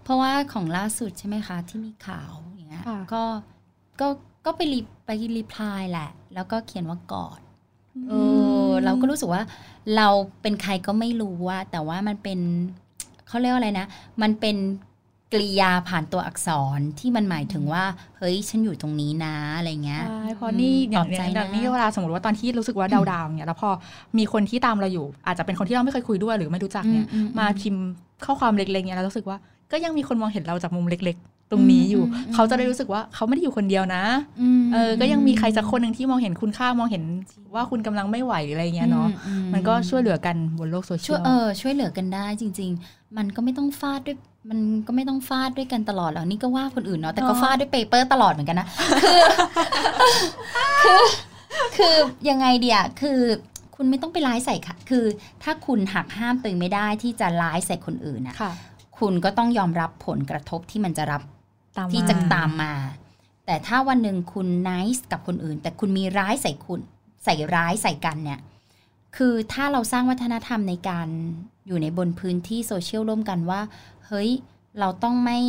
[0.03, 3.23] เพราะว่าของล่าสุดใช่ไหมคะที่มีข่าวอย่าง เงี้ยค่ะก็
[3.99, 4.07] ก็
[4.45, 7.39] ก็ไปรีไปรีพลายแหละ แล้วก็เขียนว่ากอด
[8.09, 8.13] เอ
[8.69, 9.43] อเราก็รู้สึกว่า
[9.95, 10.07] เรา
[10.41, 12.39] เป็นใครก็ไม่รู้ว่าแต่ว่ามันเป็น
[13.27, 13.85] เขาเรียกว่าอะไรนะ
[14.21, 14.57] มันเป็น
[15.33, 17.83] กริยาผ่านตัวอักษรที่มันหมายถึงว่า
[18.17, 23.69] เฮ้ย ฉันอยู่ตรงนี้นะอะไรเงี้ยใช่เพราะนี่อย่างปลอบใจอย่างนะนี้เวลาสมมติว่าตอนที่รู้สึกว่าดาวๆเนี่ยแล้วพอ
[24.17, 27.83] มีคนที่ตามเราอยู่ อาจจะเป็นคนที่เราไม่เคยคุยด้วยหรือไม่รู้จักเนี่ยอืมอืมมาพิมพ์
[28.25, 29.37] ข้อความเล็กๆเนี่ยเรารู้สึกว่า
[29.71, 34.03] ก็ยังมีคนมองเห็นเราจากมุมเล็ก ๆ ตรงนี้อยู่อืมอืมเขาจะได้รู้สึกว่าเขาไม่ได้อยู่คนเดียวนะ
[34.59, 37.03] มเออก็ยังมีใครสักคนหนึ่งที่มองเห็นคุณค่ามองเห็น
[37.55, 44.17] ว่าคุณกำลังไม่ไหวหรืออะไรเงี้ยเนาะอืมมันก็ช่วยเหลือกันบนโลกโซเชียลเออช่วยช่วยเหลือกันได้จริง ๆ มันก็ไม่ต้องฟาดด้วย
[44.49, 48.67] มันก็ไม่ต้องฟาดด้วยกันตลอดหรอกนี่ก็ว่าคนอื่นเนาะแต่ก็เนาะฟาดด้วย paper ตลอดเหมือนกันนะ
[49.03, 49.21] คือ
[50.83, 51.01] คือ
[51.77, 51.95] คือ
[52.29, 53.19] ยังไงเดียคือ
[53.75, 55.05] คุณไม่ต้องไปร้ายใส่ค่ะ คือ
[55.43, 58.51] ถ้าคุณหักห้ามตัวเองไม่ได้ที่จะร้ายใส่คนอื่นนะค่ะ
[58.99, 61.36] คุณก็ต้องยอมรับผลกระทบที่มันจะรับตาม
[61.93, 62.73] ที่มาจะตามมา
[63.45, 66.79] แต่ถ้าวันหนึ่งคุณน c สกับคนอื่น แต่คุณมีร้ายใส่คุณ
[67.23, 68.39] ใส่ร้ายใส่กันเนี่ย
[69.17, 71.07] คือถ้าเราสร้างวัฒนธรรมในการ
[71.67, 73.61] อยู่ในบนพื้นที่โซเชียลร่วมกันว่า
[74.07, 74.29] เฮ้ย
[74.79, 75.39] เราต้องไม่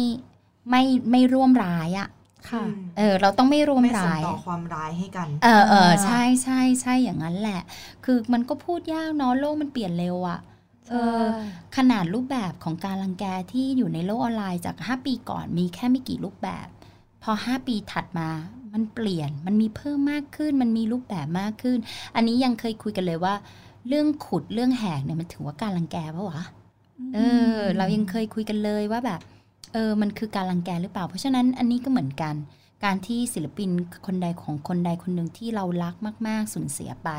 [0.71, 2.09] ไม่ไม่ร่วมร้ายอะ่ะ
[2.51, 2.65] ค่ะ
[2.99, 7.61] เออ เราต้องไม่ร่วมไม่ส่งร้ายต่อความร้ายให้กัน เออเอออ่าใช่ใช่ใช่อย่างนั้นแหละ
[8.05, 10.58] คือมันก็พูดยากเนาะโลกมันเปลี่ยนเร็วอะ่ะเออ
[11.77, 16.67] ขนาดรูปแบบของการรังแกที่อยู่ในโลกออนไลน์จาก 5 ปีก่อนมีแค่ไม่กี่รูปแบบ
[17.23, 18.29] พอ 5 ปีถัดมา
[18.73, 21.79] มันเปลี่ยนมันมีเพิ่มมากขึ้น มันมีรูปแบบมากขึ้น
[22.15, 23.35] อันนี้ยังเคยคุยกันเลยว่า
[23.89, 26.43] เรื่องขุดเรื่องแหกเนี่ยมันถือว่าการรังแกปะวะ
[27.15, 27.19] เอ
[27.57, 29.21] อ เรายังเคยคุยกันเลยว่าแบบ
[29.73, 32.35] เออ มันคือการรังแกหรือเปล่า เพราะฉะนั้นอันนี้ก็เหมือนกัน
[32.85, 33.71] การที่ศิลปิน
[34.07, 35.95] คนใดของคนใดคนหนึ่งที่เรารัก
[36.27, 37.11] มาก ๆสูญเสียไป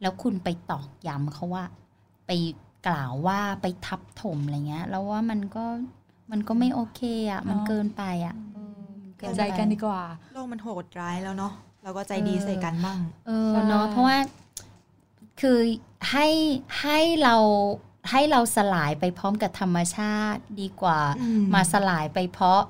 [0.00, 1.64] แล้วคุณไปตอกย้ำเขาว่า
[2.26, 2.30] ไป
[2.86, 5.64] กล่าวว่าไปทับถมอะไรเงี้ย แล้วว่ามันก็
[6.30, 14.16] มันก็ไม่โอเคอะ มันเนอะเกินไปอะเออมันเกิดใจกันดีกว่า โลกมันโหดร้ายแล้วเนาะเราก็ใจดีใส่กันบ้าง เออใช่เนาะเพราะว่า
[15.40, 15.58] คือ
[16.10, 16.26] ให้
[16.82, 17.36] ให้เรา
[18.10, 22.62] ให้เราสลายไปพร้อมกับธรรมชาติดีกว่าอืมมาสลายไปเพราะ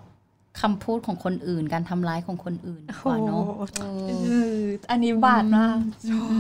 [0.61, 3.44] คำพูดของคนอื่น การทำร้ายของคนอื่นดีกว่าเนาะ
[3.76, 5.78] เออเอออันนี้บาดมาก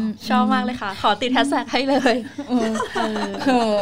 [0.04, 2.16] มชอบมากเลยค่ะ ขอติดแฮชแท็กให้เลย
[2.48, 3.74] เออ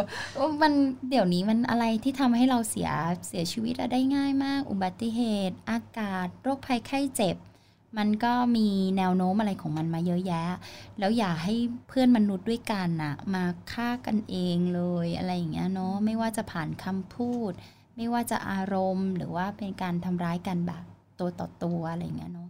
[0.62, 0.72] มัน
[1.10, 2.90] เดี๋ยวนี้มันอะไรที่ทำให้เราเสีย
[3.26, 7.38] เสียชีวิตอะได้ง่ายมาก อุบัติเหตุ อากาศ โรคภัยไข้เจ็บ
[8.00, 10.44] มันก็มีแนวโน้มอะไรของมันมาเยอะแยะ
[10.98, 11.54] แล้วอย่าให้
[11.88, 17.52] เพื่อนมนุษย์ด้วยกันน่ะมาฆ่ากันเองเลยอะไรอย่างเงี้ยเนาะไม่ว่าจะผ่านคำพูด
[17.96, 20.82] ไม่ว่าจะอารมณ์หรือว่าเป็นการทำร้ายกันแบบ
[21.18, 22.48] ตัวต่อตัวอะไรอย่างเงี้ยเนาะ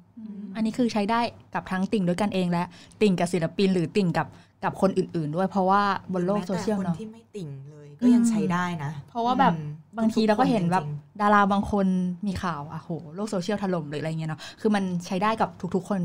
[0.56, 1.20] อันนี้คือใช้ได้
[1.54, 2.64] กับทั้งติ่งด้วยกันเองและ
[3.02, 4.26] ติ่งกับศิลปินหรือติ่งกับ
[4.64, 5.82] กับคนอื่นๆ ด้วยเพราะว่า
[6.12, 9.68] บนโลกโซเชียลแม้แต่เนาะคนที่ไม่ติ่งเลยก็ยังใช้ได้นะ เพราะว่าแบบอืม
[9.98, 11.86] บางทีเราก็เห็นแบบจริงดาราบางคน
[12.26, 16.00] มีข่าวอะโหโลกโซเชียลถล่มหรืออะไรเงี้ยเนาะคือมันใช้ได้กับทุกๆคน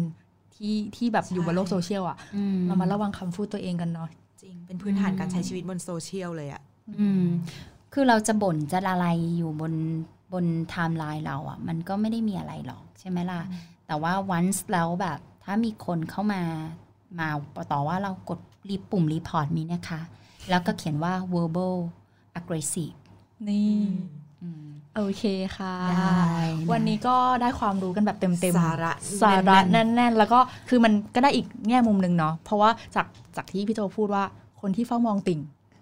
[0.55, 6.61] ที่ที่แบบอยู่บนโลกโซเชียลอะอืมเรามาระวังคำพูดตัวเองกันเนาะๆจริงเป็นพื้นฐานการใช้ชีวิตบนโซเชียลเลยอะ
[6.99, 7.23] อืม
[7.93, 9.73] คือเราจะบ่นจะอะไรอยู่บน
[10.33, 13.41] บนไทม์ไลน์เราอะ่ะ มันก็ไม่ได้มีอะไรหรอกใช่ไหมล่ะ
[13.87, 16.41] แต่ว่า once แล้วแบบถ้ามีคนเข้ามา
[17.19, 17.27] มา
[17.71, 20.01] ต่อว่าเรากดรีบปุ่ม report มีนะคะ
[20.49, 21.75] แล้วก็เขียนว่า verbal
[22.39, 22.95] aggressive
[23.47, 23.73] นี่
[24.41, 25.23] อืมโอเค
[25.57, 26.19] ค่ะได้
[26.65, 34.23] นะวันนี้ก็ได้ความรู้กันแบบเต็มๆ สาระสาระแน่นแน่น ๆ แล้วก็คือมันก็ได้อีกแง่มุมหนึ่งเนาะเพราะว่าจากจากที่พี่โจพูดว่า
[34.61, 35.39] คนที่เฝ้ามองติ่ง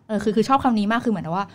[0.07, 1.47] เออคือคือชอบคำนี้มากคือเหมือนว่า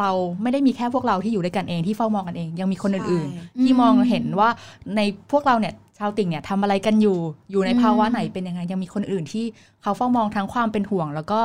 [0.00, 0.10] เรา
[0.42, 4.48] ไม่ได้มีแค่พวกเราที่อยู่ด้วยกันเองที่เฝ้ามองกันเอง ยังมีคนอื่นๆ ที่มองเห็นว่า
[4.96, 7.18] ในพวกเราเนี่ยชาวติ่งเนี่ยทำอะไรกันอยู่
[7.50, 9.44] อยู่ในภาวะไหนเป็นยังไงยังมีคนอื่นที่
[9.82, 11.40] เขาเฝ้ามองทั้งความเป็นห่วง แล้วก็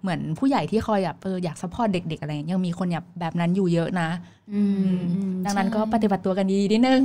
[0.00, 4.08] เหมือนผู้ใหญ่ที่คอยแบบเอออยาก support เด็ก ๆ อะไรอย่างเงี้ยยังมีคนแบบแบบนั้นอยู่เยอะนะ
[4.54, 7.00] อืมอืมดังนั้นก็ใช่ปฏิบัติตัวกันดีๆนิดนึง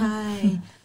[0.00, 0.22] ใช่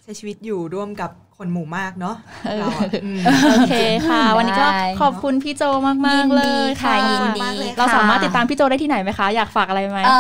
[0.04, 2.16] ใช้ชีวิตอยู่ร่วมกับ คนหมู่มากเนาะ
[2.46, 3.20] เออเราอะอืม
[3.52, 3.74] โอเค
[4.08, 5.64] ค่ะ วันนี้ก็ได้ขอบคุณพี่โจ
[6.08, 10.12] มากๆเลยค่ะยินดีมากเลยเราสามารถติดตามพี่โจได้ที่ไหนไหมคะ อยากฝากอะไรไหมเอ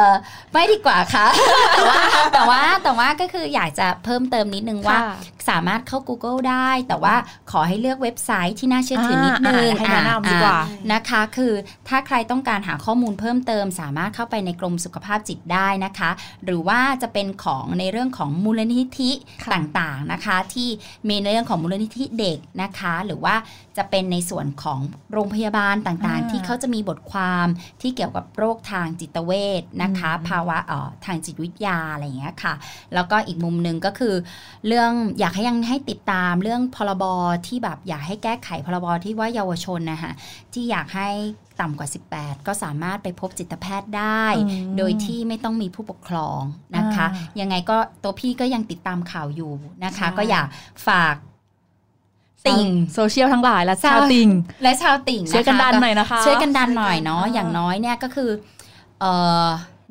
[0.00, 0.04] อ
[0.52, 1.26] ไม่ดีกว่าค่ะ
[1.76, 2.00] แต่ว่า
[2.34, 5.14] แต่ว่าแต่ว่าก็คืออยากจะเพิ่มเติมนิดนึงว่าค่ะ
[5.48, 7.14] สามารถเข้า Google ได้ แต่ว่า
[7.50, 11.52] ขอให้เลือกเว็บไซต์ที่น่าเชื่อถือนิดนึงอ่าให้แนะนำดีกว่าอ่านะคะ คือ
[11.88, 16.10] ถ้าใครต้องการหาข้อมูลเพิ่มเติม สามารถเข้าไปในกรมสุขภาพจิตได้นะคะ
[16.44, 19.10] หรือว่าจะเป็นของในเรื่องของมูลนิธิ
[19.54, 20.68] ต่างๆนะคะ ที่
[21.08, 23.34] มีในเรื่องของมูลนิธิเด็กนะคะ หรือว่า
[23.76, 24.80] จะเป็นในส่วนของ
[25.12, 27.46] โรงพยาบาลต่างๆ ที่เขาจะมีบทความ
[27.80, 32.54] ที่เกี่ยวกับโรคทางจิตเวชนะคะ ภาวะเอ่อทางจิตวิทยาอะไรอย่างเงี้ยค่ะ
[32.94, 34.14] แล้วก็อีกมุมหนึ่งก็คือ
[34.66, 37.04] เรื่องอยากให้ยังให้ติดตามเรื่องพรบ
[37.46, 40.12] ที่แบบอยากให้แก้ไขพรบที่ว่าเยาวชนนะคะ
[40.52, 41.08] ที่อยากให้
[41.60, 46.40] ต่ำกว่า 18 ก็สามารถไปพบจิตแพทย์ได้อืมโดยที่ไม่ต้องมีผู้ปกครอง
[46.76, 49.52] นะคะอ่ายังไงก็ตัวพี่ก็ยังติดตามข่าวอยู่
[49.84, 50.46] นะคะใช่ก็อยาก
[50.88, 51.16] ฝาก
[52.46, 54.28] ติ่งโซเชียลทั้งหลายและชาวชาวติ่ง
[54.62, 58.30] และชาวติ่งะคะช่วยกันดันหน่อยนะคะช่วยกันดันหน่อยเนาะอ่าอย่างน้อยเนี่ยก็คือ
[59.00, 59.12] เอ่
[59.44, 59.46] อ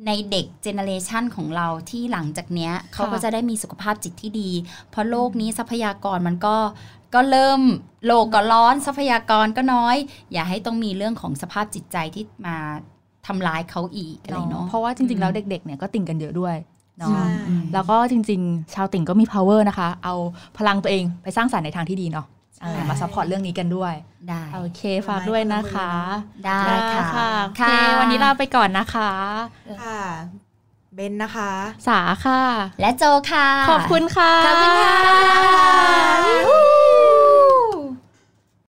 [0.06, 4.50] ในเด็กเจเนเรชันของเราที่หลังจากเนี้ยเขาก็จะได้มีสุขภาพจิตที่ดี
[4.90, 6.56] เพราะโลกนี้ทรัพยากรมันก็
[7.14, 7.60] ก็เริ่ม
[8.06, 9.96] โลกก็ร้อนทรัพยากรก็น้อย
[10.32, 12.56] อย่าให้ต้องมีเรื่องของสภาพจิตใจที่มา
[13.26, 16.56] ทำร้ายเขาอีกอะไรเนาะเพราะว่าจริงๆแล้วเด็กๆเนี่ยก็ติ่งกันเยอะด้วย
[16.98, 17.24] เนาะใช่
[17.74, 20.14] แล้วก็จริง ๆ ชาวติ่งก็มี power นะคะ เอา
[20.58, 22.35] พลังตัวเองไปสร้างสรรค์ในทางที่ดีเนาะเออ
[22.88, 23.94] มา support เรื่องนี้กันด้วย
[24.28, 25.90] ได้โอเคฝากด้วยนะคะ
[26.44, 27.62] ได้ได้ค่ะค่ะโอเค
[28.00, 29.10] วันนี้ลาไปก่อนนะคะ
[29.82, 30.02] ค่ะ
[30.94, 31.52] เบนนะคะ
[31.88, 32.40] สาค่ะ
[32.80, 36.75] และโจค่ะ ขอบคุณค่ะ ขอบคุณค่ะ